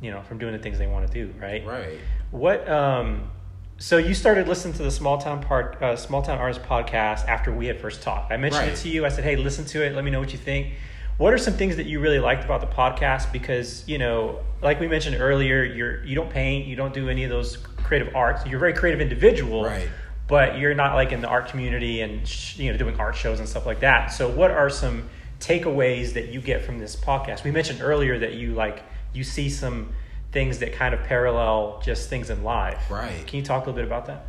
you 0.00 0.10
know, 0.10 0.22
from 0.22 0.38
doing 0.38 0.52
the 0.52 0.58
things 0.58 0.78
they 0.78 0.86
want 0.88 1.06
to 1.06 1.12
do, 1.12 1.32
right? 1.40 1.64
Right. 1.64 1.98
What 2.32 2.68
um, 2.68 3.30
so 3.78 3.98
you 3.98 4.14
started 4.14 4.46
listening 4.48 4.74
to 4.74 4.82
the 4.82 4.90
small 4.90 5.18
town 5.18 5.42
part 5.42 5.82
uh, 5.82 5.96
small 5.96 6.22
town 6.22 6.38
artist 6.38 6.62
podcast 6.62 7.26
after 7.26 7.52
we 7.52 7.66
had 7.66 7.80
first 7.80 8.02
talked. 8.02 8.32
I 8.32 8.36
mentioned 8.36 8.62
Right. 8.68 8.72
it 8.72 8.76
to 8.82 8.88
you. 8.88 9.04
I 9.04 9.08
said 9.08 9.24
hey 9.24 9.36
listen 9.36 9.64
to 9.66 9.84
it. 9.84 9.94
Let 9.94 10.04
me 10.04 10.10
know 10.10 10.20
what 10.20 10.32
you 10.32 10.38
think. 10.38 10.74
What 11.16 11.32
are 11.32 11.38
some 11.38 11.54
things 11.54 11.76
that 11.76 11.86
you 11.86 12.00
really 12.00 12.18
liked 12.18 12.44
about 12.44 12.60
the 12.60 12.66
podcast? 12.66 13.30
Because 13.32 13.86
you 13.88 13.98
know 13.98 14.40
like 14.62 14.80
we 14.80 14.88
mentioned 14.88 15.16
earlier 15.20 15.62
you're 15.64 16.04
you 16.04 16.14
don't 16.14 16.30
paint 16.30 16.66
you 16.66 16.76
don't 16.76 16.94
do 16.94 17.08
any 17.08 17.24
of 17.24 17.30
those 17.30 17.56
creative 17.84 18.14
arts. 18.14 18.46
You're 18.46 18.56
a 18.56 18.60
very 18.60 18.72
creative 18.74 19.00
individual 19.00 19.64
Right. 19.64 19.88
but 20.28 20.58
you're 20.58 20.74
not 20.74 20.94
like 20.94 21.12
in 21.12 21.20
the 21.20 21.28
art 21.28 21.48
community 21.48 22.00
and 22.00 22.26
sh- 22.26 22.58
you 22.58 22.70
know 22.72 22.78
doing 22.78 22.98
art 22.98 23.16
shows 23.16 23.40
and 23.40 23.48
stuff 23.48 23.66
like 23.66 23.80
that. 23.80 24.08
So 24.12 24.28
what 24.30 24.50
are 24.50 24.70
some 24.70 25.08
takeaways 25.40 26.14
that 26.14 26.28
you 26.28 26.40
get 26.40 26.64
from 26.64 26.78
this 26.78 26.96
podcast? 26.96 27.44
We 27.44 27.50
mentioned 27.50 27.80
earlier 27.82 28.18
that 28.20 28.34
you 28.34 28.54
like 28.54 28.82
you 29.12 29.24
see 29.24 29.50
some 29.50 29.92
things 30.34 30.58
that 30.58 30.72
kind 30.74 30.92
of 30.94 31.02
parallel 31.04 31.80
just 31.82 32.10
things 32.10 32.28
in 32.28 32.42
life 32.44 32.90
Right. 32.90 33.26
can 33.26 33.38
you 33.38 33.44
talk 33.44 33.62
a 33.64 33.70
little 33.70 33.74
bit 33.82 33.86
about 33.86 34.04
that 34.06 34.26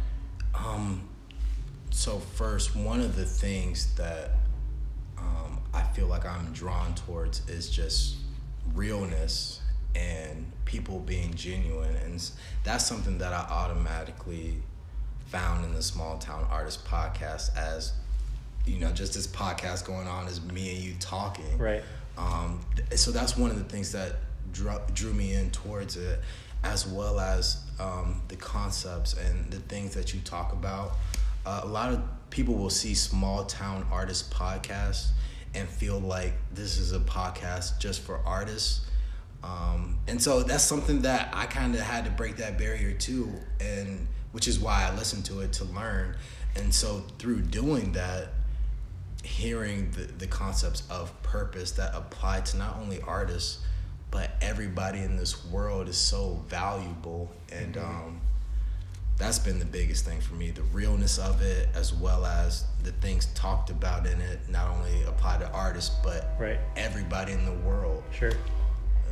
Um, 0.53 1.09
so 1.89 2.19
first, 2.19 2.75
one 2.75 3.00
of 3.01 3.15
the 3.15 3.25
things 3.25 3.93
that 3.95 4.31
um, 5.17 5.59
I 5.74 5.83
feel 5.83 6.07
like 6.07 6.25
I'm 6.25 6.51
drawn 6.53 6.93
towards 6.95 7.47
is 7.50 7.69
just 7.69 8.15
realness 8.74 9.62
and 9.95 10.51
people 10.65 11.00
being 11.00 11.33
genuine, 11.33 11.95
and 12.05 12.21
that's 12.65 12.85
something 12.85 13.17
that 13.19 13.31
I 13.31 13.45
automatically 13.50 14.62
found 15.27 15.63
in 15.65 15.74
the 15.74 15.81
Small 15.81 16.17
Town 16.17 16.45
Artist 16.51 16.85
podcast. 16.85 17.55
As 17.57 17.93
you 18.65 18.77
know, 18.79 18.91
just 18.91 19.13
this 19.13 19.27
podcast 19.27 19.85
going 19.85 20.07
on 20.07 20.27
is 20.27 20.41
me 20.41 20.75
and 20.75 20.83
you 20.83 20.93
talking, 21.00 21.57
right 21.57 21.83
um, 22.17 22.59
so 22.95 23.12
that's 23.12 23.38
one 23.38 23.51
of 23.51 23.57
the 23.57 23.63
things 23.63 23.91
that 23.93 24.15
drew, 24.52 24.72
drew 24.94 25.14
me 25.14 25.34
in 25.34 25.52
towards 25.52 25.98
it, 25.98 26.20
as 26.64 26.88
well 26.88 27.20
as 27.20 27.62
um, 27.80 28.22
the 28.28 28.36
concepts 28.36 29.14
and 29.14 29.52
the 29.52 29.60
things 29.60 29.94
that 29.94 30.14
you 30.14 30.20
talk 30.22 30.54
about. 30.54 30.94
Uh, 31.46 31.62
a 31.64 31.68
lot 31.68 31.94
of 31.94 32.02
people 32.30 32.56
will 32.56 32.70
see 32.70 32.96
small 32.96 33.46
town 33.46 33.86
artist 33.92 34.32
podcasts 34.32 35.10
and 35.54 35.70
feel 35.70 36.00
like 36.00 36.34
this 36.54 36.78
is 36.78 36.92
a 36.92 37.00
podcast 37.00 37.80
just 37.80 38.02
for 38.02 38.20
artists. 38.25 38.82
Um, 39.44 39.98
and 40.08 40.22
so 40.22 40.42
that's 40.44 40.64
something 40.64 41.04
that 41.04 41.30
I 41.34 41.46
kind 41.46 41.75
of 41.75 41.82
had 41.82 42.06
to 42.06 42.12
break 42.12 42.38
that 42.38 42.58
barrier 42.58 42.94
too, 42.94 43.32
and 43.60 44.08
which 44.32 44.48
is 44.48 44.60
why 44.60 44.90
I 44.90 44.96
listened 44.96 45.25
to 45.25 45.42
it 45.42 45.54
to 45.54 45.66
learn. 45.66 46.18
And 46.56 46.74
so 46.74 47.04
through 47.20 47.42
doing 47.44 47.92
that, 47.94 48.30
hearing 49.24 49.92
the, 49.92 50.04
the 50.04 50.28
concepts 50.28 50.84
of 50.90 51.12
purpose 51.24 51.72
that 51.72 51.94
apply 51.96 52.42
to 52.42 52.58
not 52.58 52.78
only 52.78 53.02
artists 53.02 53.60
but 54.12 54.31
everybody 54.41 55.00
in 55.00 55.17
this 55.17 55.45
world 55.45 55.89
is 55.89 55.97
so 55.97 56.43
valuable 56.47 57.31
and 57.51 57.77
um, 57.77 58.21
that's 59.17 59.39
been 59.39 59.59
the 59.59 59.65
biggest 59.65 60.05
thing 60.05 60.19
for 60.19 60.35
me 60.35 60.51
the 60.51 60.62
realness 60.63 61.17
of 61.17 61.41
it 61.41 61.69
as 61.74 61.93
well 61.93 62.25
as 62.25 62.65
the 62.83 62.91
things 62.93 63.27
talked 63.35 63.69
about 63.69 64.05
in 64.05 64.19
it 64.21 64.39
not 64.50 64.69
only 64.69 65.03
apply 65.03 65.38
to 65.38 65.50
artists 65.51 65.95
but 66.03 66.35
right. 66.39 66.59
everybody 66.75 67.31
in 67.31 67.45
the 67.45 67.67
world. 67.67 68.03
Sure. 68.12 68.33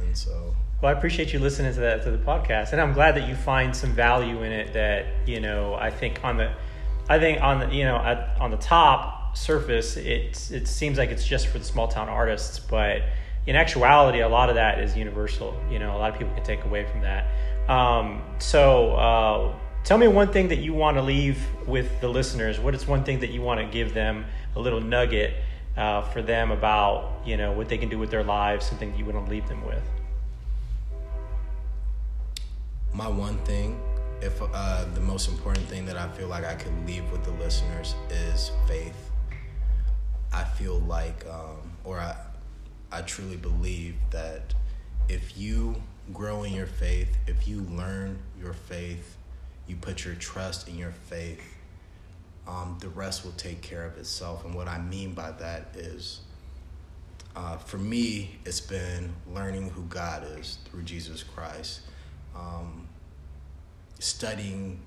And 0.02 0.18
so 0.18 0.54
well 0.84 0.94
i 0.94 0.98
appreciate 0.98 1.32
you 1.32 1.40
listening 1.40 1.74
to 1.74 1.80
that 1.80 2.04
to 2.04 2.12
the 2.12 2.18
podcast 2.18 2.74
and 2.74 2.82
i'm 2.82 2.92
glad 2.92 3.16
that 3.16 3.28
you 3.28 3.36
find 3.36 3.74
some 3.74 3.94
value 3.94 4.44
in 4.44 4.52
it 4.52 4.74
that 4.74 5.06
you 5.26 5.40
know 5.40 5.76
i 5.76 5.90
think 5.90 6.20
on 6.26 6.36
the 6.36 6.52
i 7.08 7.18
think 7.18 7.42
on 7.42 7.60
the 7.62 7.74
you 7.74 7.86
know 7.86 7.96
at, 7.96 8.38
on 8.42 8.52
the 8.52 8.58
top 8.58 9.36
surface 9.36 9.96
it 9.96 10.52
it 10.52 10.68
seems 10.68 10.98
like 10.98 11.10
it's 11.10 11.26
just 11.26 11.48
for 11.48 11.58
the 11.58 11.64
small 11.64 11.88
town 11.88 12.10
artists 12.10 12.60
but 12.60 13.02
in 13.46 13.56
actuality 13.56 14.20
a 14.20 14.28
lot 14.28 14.50
of 14.50 14.56
that 14.56 14.80
is 14.80 14.96
universal 14.96 15.54
you 15.70 15.80
know 15.80 15.96
a 15.96 15.98
lot 15.98 16.12
of 16.12 16.18
people 16.18 16.34
can 16.34 16.44
take 16.44 16.64
away 16.66 16.86
from 16.86 17.02
that. 17.02 17.28
Um, 17.70 18.22
so 18.40 18.96
uh, 18.96 19.56
tell 19.84 19.98
me 19.98 20.08
one 20.08 20.32
thing 20.32 20.50
that 20.50 20.60
you 20.60 20.74
want 20.74 20.98
to 20.98 21.02
leave 21.02 21.40
with 21.66 22.02
the 22.02 22.10
listeners. 22.10 22.60
What 22.60 22.76
is 22.76 22.88
one 22.88 23.04
thing 23.04 23.20
that 23.22 23.30
you 23.30 23.42
want 23.42 23.60
to 23.62 23.66
give 23.66 23.94
them 23.94 24.26
a 24.56 24.60
little 24.60 24.82
nugget 24.82 25.34
uh, 25.78 26.02
for 26.02 26.22
them 26.22 26.52
about 26.52 27.22
you 27.26 27.38
know 27.38 27.52
what 27.52 27.70
they 27.70 27.78
can 27.78 27.90
do 27.90 27.98
with 27.98 28.12
their 28.12 28.24
lives 28.24 28.66
something 28.66 28.96
you 28.96 29.06
want 29.06 29.26
to 29.26 29.32
leave 29.32 29.48
them 29.48 29.66
with? 29.66 29.84
My 32.94 33.08
one 33.08 33.38
thing 33.40 33.80
if 34.22 34.42
uh, 34.42 34.86
the 34.94 35.02
most 35.02 35.28
important 35.28 35.66
thing 35.68 35.86
that 35.86 35.98
i 35.98 36.08
feel 36.10 36.30
like 36.30 36.46
i 36.46 36.56
could 36.56 36.72
leave 36.88 37.04
with 37.12 37.24
the 37.26 37.32
listeners 37.32 37.96
is 38.10 38.52
faith. 38.68 39.12
I 40.32 40.44
feel 40.44 40.80
like 40.80 41.26
um, 41.28 41.58
or 41.84 42.00
I, 42.00 42.16
I 42.94 43.02
truly 43.02 43.38
believe 43.38 43.96
that 44.12 44.54
if 45.10 45.38
you 45.38 45.82
grow 46.14 46.44
in 46.44 46.54
your 46.54 46.68
faith 46.68 47.18
if 47.28 47.48
you 47.48 47.62
learn 47.62 48.20
your 48.42 48.54
faith 48.54 49.18
you 49.68 49.76
put 49.76 50.04
your 50.04 50.16
trust 50.16 50.68
in 50.68 50.78
your 50.78 50.92
faith 50.92 51.42
um, 52.48 52.78
the 52.82 52.90
rest 52.90 53.24
will 53.24 53.32
take 53.34 53.62
care 53.62 53.86
of 53.86 53.98
itself 53.98 54.44
and 54.44 54.54
what 54.54 54.68
i 54.68 54.78
mean 54.78 55.14
by 55.14 55.32
that 55.32 55.70
is 55.76 56.20
uh, 57.36 57.58
for 57.58 57.78
me, 57.78 58.38
it's 58.46 58.62
been 58.62 59.12
learning 59.34 59.70
who 59.72 59.84
God 59.84 60.24
is 60.38 60.60
through 60.66 60.84
Jesus 60.84 61.24
Christ, 61.24 61.82
um, 62.36 62.88
studying 64.00 64.80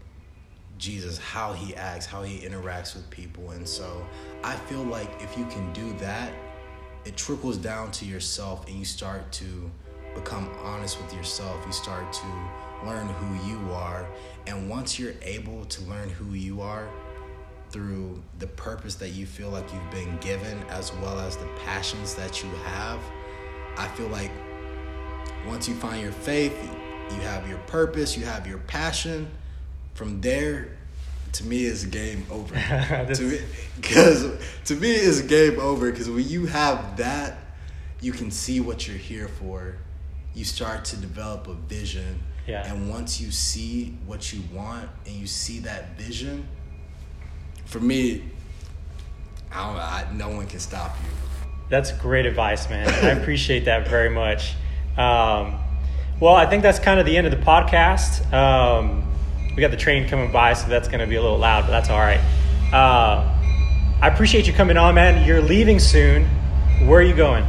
Jesus, 0.79 1.19
how 1.19 1.55
he 1.55 1.75
acts, 1.75 2.07
how 2.07 2.23
he 2.23 2.47
interacts 2.47 2.95
with 2.95 3.09
people. 3.11 3.51
And 3.51 3.67
so 3.67 4.07
I 4.45 4.55
feel 4.55 4.85
like 4.85 5.11
if 5.21 5.37
you 5.37 5.45
can 5.47 5.73
do 5.73 5.93
that, 5.99 6.31
it 7.07 7.17
trickles 7.17 7.57
down 7.57 7.91
to 7.93 8.05
yourself 8.05 8.67
and 8.69 8.77
you 8.77 8.85
start 8.85 9.31
to 9.33 9.71
become 10.15 10.51
honest 10.63 11.01
with 11.01 11.15
yourself. 11.15 11.63
You 11.67 11.73
start 11.73 12.13
to 12.13 12.27
learn 12.85 13.09
who 13.09 13.49
you 13.49 13.73
are. 13.73 14.07
And 14.47 14.69
once 14.69 14.99
you're 14.99 15.15
able 15.23 15.65
to 15.67 15.83
learn 15.85 16.09
who 16.11 16.35
you 16.35 16.61
are, 16.61 16.89
through 17.71 18.23
the 18.39 18.47
purpose 18.47 18.95
that 18.97 19.11
you 19.11 19.27
feel 19.27 19.51
like 19.51 19.65
you've 19.73 19.91
been 19.91 20.17
given 20.19 20.63
as 20.71 20.93
well 20.95 21.19
as 21.19 21.37
the 21.37 21.47
passions 21.65 22.15
that 22.15 22.43
you 22.43 22.49
have 22.65 23.01
i 23.77 23.89
feel 23.89 24.09
like 24.09 24.31
once 25.47 25.69
you 25.69 25.75
find 25.75 26.01
your 26.01 26.13
faith 26.13 26.57
you 27.11 27.21
have 27.21 27.49
your 27.49 27.59
purpose 27.67 28.17
you 28.17 28.25
have 28.25 28.47
your 28.47 28.59
passion 28.59 29.29
from 29.95 30.21
there 30.21 30.77
to 31.39 31.45
me 31.45 31.65
is 31.65 31.85
game 31.85 32.25
over 32.31 32.55
to 33.15 33.23
me 33.23 33.41
because 33.77 34.27
to 34.65 34.75
me 34.77 34.91
is 34.95 35.23
game 35.23 35.59
over 35.61 35.91
because 35.91 36.09
when 36.09 36.27
you 36.29 36.47
have 36.47 36.97
that 36.97 37.39
you 38.01 38.13
can 38.13 38.31
see 38.31 38.61
what 38.61 38.87
you're 38.87 38.97
here 38.97 39.29
for 39.29 39.77
you 40.35 40.45
start 40.45 40.85
to 40.85 40.97
develop 40.97 41.49
a 41.49 41.55
vision 41.55 42.23
Yeah. 42.47 42.71
and 42.73 42.89
once 42.91 43.21
you 43.21 43.31
see 43.31 43.97
what 44.07 44.33
you 44.33 44.43
want 44.53 44.89
and 45.07 45.15
you 45.15 45.27
see 45.27 45.59
that 45.61 45.97
vision 45.99 46.47
for 47.65 47.81
me, 47.81 48.23
I 49.53 49.67
don't, 49.67 49.77
I, 49.77 50.07
no 50.15 50.29
one 50.37 50.47
can 50.47 50.61
stop 50.61 50.97
you. 51.03 51.49
That's 51.69 51.91
great 51.91 52.27
advice, 52.27 52.71
man. 52.71 52.89
I 52.89 53.09
appreciate 53.21 53.65
that 53.65 53.89
very 53.89 54.09
much. 54.09 54.53
Um, 54.97 55.59
well, 56.21 56.35
I 56.37 56.47
think 56.47 56.63
that's 56.63 56.79
kind 56.79 57.01
of 57.01 57.07
the 57.07 57.17
end 57.17 57.27
of 57.27 57.33
the 57.33 57.45
podcast. 57.45 58.33
Um, 58.33 59.03
we 59.57 59.63
got 59.63 59.71
the 59.71 59.77
train 59.77 60.07
coming 60.07 60.31
by, 60.31 60.53
so 60.53 60.69
that's 60.69 60.87
going 60.87 61.01
to 61.01 61.07
be 61.07 61.17
a 61.17 61.23
little 61.23 61.39
loud, 61.39 61.63
but 61.63 61.71
that's 61.71 61.89
all 61.89 61.99
right. 61.99 62.21
Uh, 62.73 63.33
I 64.03 64.09
appreciate 64.09 64.47
you 64.47 64.53
coming 64.53 64.77
on, 64.77 64.95
man. 64.95 65.27
You're 65.27 65.41
leaving 65.41 65.79
soon. 65.79 66.25
Where 66.87 67.01
are 67.01 67.03
you 67.03 67.15
going? 67.15 67.43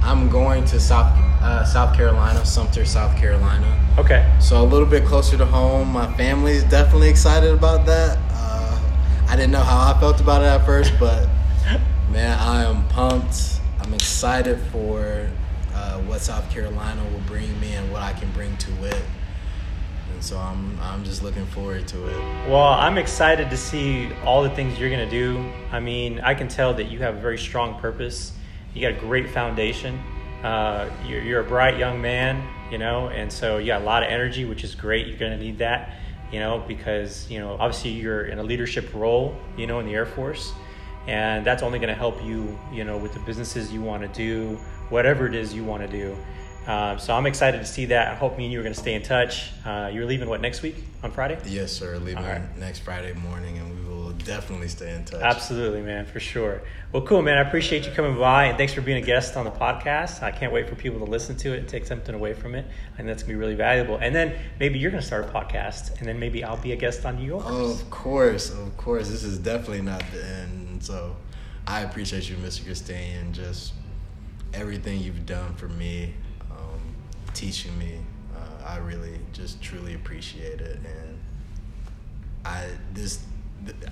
I'm 0.00 0.30
going 0.30 0.64
to 0.66 0.78
South 0.78 1.12
uh, 1.42 1.64
South 1.64 1.96
Carolina, 1.96 2.44
Sumter, 2.44 2.84
South 2.84 3.16
Carolina. 3.16 3.66
Okay. 3.98 4.32
So 4.40 4.62
a 4.62 4.64
little 4.64 4.86
bit 4.86 5.04
closer 5.04 5.36
to 5.36 5.46
home. 5.46 5.88
My 5.88 6.12
family's 6.16 6.62
definitely 6.64 7.08
excited 7.08 7.52
about 7.52 7.86
that. 7.86 8.18
Uh, 8.30 8.80
I 9.28 9.34
didn't 9.34 9.50
know 9.50 9.62
how 9.62 9.92
I 9.92 9.98
felt 9.98 10.20
about 10.20 10.42
it 10.42 10.46
at 10.46 10.64
first, 10.64 10.92
but 11.00 11.28
man, 12.10 12.38
I 12.38 12.64
am 12.64 12.86
pumped. 12.88 13.60
I'm 13.80 13.94
excited 13.94 14.60
for 14.70 15.28
uh, 15.74 15.98
what 16.02 16.20
South 16.20 16.48
Carolina 16.50 17.02
will 17.12 17.20
bring 17.20 17.58
me 17.60 17.74
and 17.74 17.90
what 17.92 18.02
I 18.02 18.12
can 18.12 18.30
bring 18.32 18.56
to 18.58 18.84
it. 18.84 19.02
And 20.14 20.24
so 20.24 20.38
I'm 20.38 20.78
I'm 20.80 21.04
just 21.04 21.22
looking 21.22 21.46
forward 21.46 21.86
to 21.88 22.06
it. 22.08 22.48
Well, 22.48 22.62
I'm 22.62 22.98
excited 22.98 23.50
to 23.50 23.56
see 23.56 24.10
all 24.24 24.42
the 24.42 24.50
things 24.50 24.78
you're 24.78 24.90
to 24.90 25.08
do. 25.08 25.52
I 25.70 25.80
mean, 25.80 26.20
I 26.20 26.34
can 26.34 26.48
tell 26.48 26.74
that 26.74 26.90
you 26.90 26.98
have 27.00 27.16
a 27.16 27.20
very 27.20 27.38
strong 27.38 27.78
purpose. 27.80 28.32
You 28.74 28.82
got 28.82 28.92
a 28.96 29.00
great 29.00 29.30
foundation. 29.30 30.00
Uh, 30.42 30.88
you're, 31.04 31.22
you're 31.22 31.40
a 31.40 31.44
bright 31.44 31.78
young 31.78 32.00
man, 32.00 32.46
you 32.70 32.78
know, 32.78 33.08
and 33.08 33.32
so 33.32 33.58
you 33.58 33.66
got 33.66 33.82
a 33.82 33.84
lot 33.84 34.04
of 34.04 34.08
energy, 34.08 34.44
which 34.44 34.62
is 34.62 34.74
great. 34.74 35.08
You're 35.08 35.18
to 35.32 35.36
need 35.38 35.58
that, 35.58 35.96
you 36.30 36.38
know, 36.38 36.62
because, 36.68 37.28
you 37.28 37.40
know, 37.40 37.56
obviously 37.58 37.90
you're 37.90 38.26
in 38.26 38.38
a 38.38 38.42
leadership 38.44 38.94
role, 38.94 39.36
you 39.56 39.66
know, 39.66 39.80
in 39.80 39.86
the 39.86 39.94
Air 39.94 40.06
Force. 40.06 40.52
and 41.08 41.44
that's 41.44 41.62
only 41.62 41.78
to 41.88 41.94
help 41.94 42.22
you, 42.22 42.56
you 42.70 42.84
know, 42.84 42.98
with 42.98 43.14
the 43.14 43.20
businesses 43.20 43.72
you 43.72 43.80
want 43.80 44.02
to 44.02 44.08
do, 44.08 44.56
whatever 44.90 45.26
it 45.26 45.34
is 45.34 45.54
you 45.54 45.64
want 45.64 45.82
to 45.82 45.88
do. 45.88 46.14
Um, 46.68 46.98
so 46.98 47.14
I'm 47.14 47.24
excited 47.24 47.60
to 47.60 47.66
see 47.66 47.86
that. 47.86 48.08
I 48.08 48.14
hope 48.14 48.36
me 48.36 48.44
and 48.44 48.52
you 48.52 48.60
are 48.60 48.62
going 48.62 48.74
to 48.74 48.78
stay 48.78 48.92
in 48.92 49.02
touch. 49.02 49.50
Uh, 49.64 49.90
you're 49.90 50.04
leaving 50.04 50.28
what 50.28 50.42
next 50.42 50.60
week 50.60 50.76
on 51.02 51.10
Friday? 51.10 51.38
Yes, 51.46 51.72
sir. 51.72 51.96
Leaving 51.96 52.22
right. 52.22 52.58
next 52.58 52.80
Friday 52.80 53.14
morning, 53.14 53.56
and 53.56 53.70
we 53.70 53.88
will 53.88 54.10
definitely 54.10 54.68
stay 54.68 54.94
in 54.94 55.06
touch. 55.06 55.22
Absolutely, 55.22 55.80
man, 55.80 56.04
for 56.04 56.20
sure. 56.20 56.60
Well, 56.92 57.06
cool, 57.06 57.22
man. 57.22 57.38
I 57.38 57.48
appreciate 57.48 57.86
you 57.86 57.92
coming 57.92 58.18
by, 58.18 58.44
and 58.44 58.58
thanks 58.58 58.74
for 58.74 58.82
being 58.82 59.02
a 59.02 59.06
guest 59.06 59.34
on 59.38 59.46
the 59.46 59.50
podcast. 59.50 60.22
I 60.22 60.30
can't 60.30 60.52
wait 60.52 60.68
for 60.68 60.74
people 60.74 60.98
to 60.98 61.06
listen 61.06 61.38
to 61.38 61.54
it 61.54 61.60
and 61.60 61.66
take 61.66 61.86
something 61.86 62.14
away 62.14 62.34
from 62.34 62.54
it, 62.54 62.66
and 62.98 63.08
that's 63.08 63.22
gonna 63.22 63.32
be 63.32 63.38
really 63.38 63.54
valuable. 63.54 63.96
And 63.96 64.14
then 64.14 64.34
maybe 64.60 64.78
you're 64.78 64.90
gonna 64.90 65.00
start 65.00 65.24
a 65.24 65.28
podcast, 65.28 65.98
and 66.00 66.06
then 66.06 66.20
maybe 66.20 66.44
I'll 66.44 66.58
be 66.58 66.72
a 66.72 66.76
guest 66.76 67.06
on 67.06 67.18
York. 67.18 67.46
Of 67.46 67.88
course, 67.88 68.50
of 68.50 68.76
course. 68.76 69.08
This 69.08 69.24
is 69.24 69.38
definitely 69.38 69.80
not 69.80 70.02
the 70.12 70.22
end. 70.22 70.84
So 70.84 71.16
I 71.66 71.80
appreciate 71.80 72.28
you, 72.28 72.36
Mr. 72.36 72.60
Castanian, 72.64 73.32
just 73.32 73.72
everything 74.52 75.00
you've 75.00 75.24
done 75.24 75.54
for 75.54 75.68
me 75.68 76.12
teaching 77.38 77.76
me. 77.78 77.98
Uh, 78.36 78.66
I 78.66 78.76
really 78.78 79.18
just 79.32 79.62
truly 79.62 79.94
appreciate 79.94 80.60
it, 80.60 80.78
and 80.78 81.18
I 82.44 82.66
this 82.92 83.20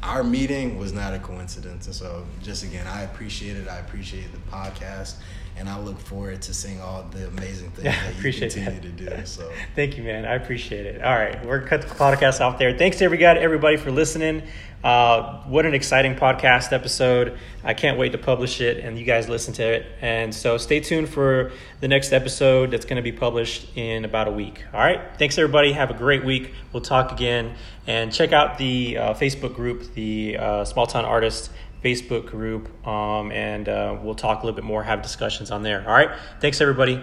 our 0.02 0.24
meeting 0.24 0.78
was 0.78 0.92
not 0.92 1.14
a 1.14 1.18
coincidence, 1.18 1.87
and 1.87 1.94
so 1.94 2.24
just 2.42 2.64
again, 2.64 2.87
I 2.87 3.02
appreciate 3.02 3.56
it. 3.56 3.68
I 3.68 3.78
appreciate 3.78 4.26
the 4.32 4.38
podcast, 4.50 5.16
and 5.57 5.69
I 5.69 5.79
look 5.79 5.99
forward 5.99 6.42
to 6.42 6.55
seeing 6.55 6.81
all 6.81 7.03
the 7.11 7.29
amazing 7.29 7.71
things 7.71 7.87
yeah, 7.87 8.11
that 8.11 8.23
you 8.23 8.33
continue 8.33 8.71
that. 8.71 8.83
to 8.83 8.88
do. 8.88 9.07
So 9.27 9.51
thank 9.75 9.97
you, 9.97 10.03
man. 10.03 10.25
I 10.25 10.35
appreciate 10.35 10.87
it. 10.87 11.03
All 11.03 11.14
right, 11.14 11.45
we're 11.45 11.59
gonna 11.59 11.69
cut 11.69 11.83
the 11.83 11.95
podcast 11.95 12.40
off 12.40 12.59
there. 12.59 12.77
Thanks 12.77 12.99
to 12.99 13.05
everybody, 13.05 13.40
everybody 13.40 13.77
for 13.77 13.90
listening. 13.90 14.42
Uh, 14.85 15.42
what 15.47 15.66
an 15.66 15.75
exciting 15.75 16.14
podcast 16.14 16.73
episode. 16.73 17.38
I 17.64 17.75
can't 17.75 17.99
wait 17.99 18.12
to 18.12 18.19
publish 18.19 18.61
it 18.61 18.85
and 18.85 18.97
you 18.97 19.05
guys 19.05 19.29
listen 19.29 19.53
to 19.55 19.64
it. 19.64 19.87
And 20.01 20.33
so 20.33 20.59
stay 20.59 20.79
tuned 20.79 21.09
for 21.09 21.51
the 21.81 21.88
next 21.88 22.12
episode 22.12 22.71
that's 22.71 22.85
going 22.85 22.97
to 22.97 23.03
be 23.03 23.11
published 23.11 23.77
in 23.77 24.05
about 24.05 24.29
a 24.29 24.31
week. 24.31 24.62
All 24.73 24.79
right. 24.79 25.01
Thanks, 25.19 25.38
everybody. 25.38 25.73
Have 25.73 25.90
a 25.90 25.95
great 25.95 26.25
week. 26.25 26.55
We'll 26.73 26.83
talk 26.83 27.11
again. 27.11 27.57
And 27.88 28.12
check 28.12 28.33
out 28.33 28.59
the 28.59 28.99
uh, 28.99 29.14
Facebook 29.14 29.57
group, 29.57 29.92
the 29.95 30.37
uh, 30.38 30.64
Small 30.64 30.87
Town 30.87 31.05
Artist 31.05 31.51
Facebook 31.87 32.27
group. 32.27 32.87
Um, 32.87 33.31
and 33.33 33.68
uh, 33.68 33.99
we'll 34.03 34.14
talk 34.14 34.42
a 34.42 34.46
little 34.46 34.57
bit 34.57 34.64
more, 34.64 34.83
have 34.83 35.03
discussions 35.03 35.51
on 35.51 35.62
there. 35.62 35.85
All 35.87 35.94
right. 35.94 36.11
Thanks, 36.40 36.61
everybody. 36.61 37.03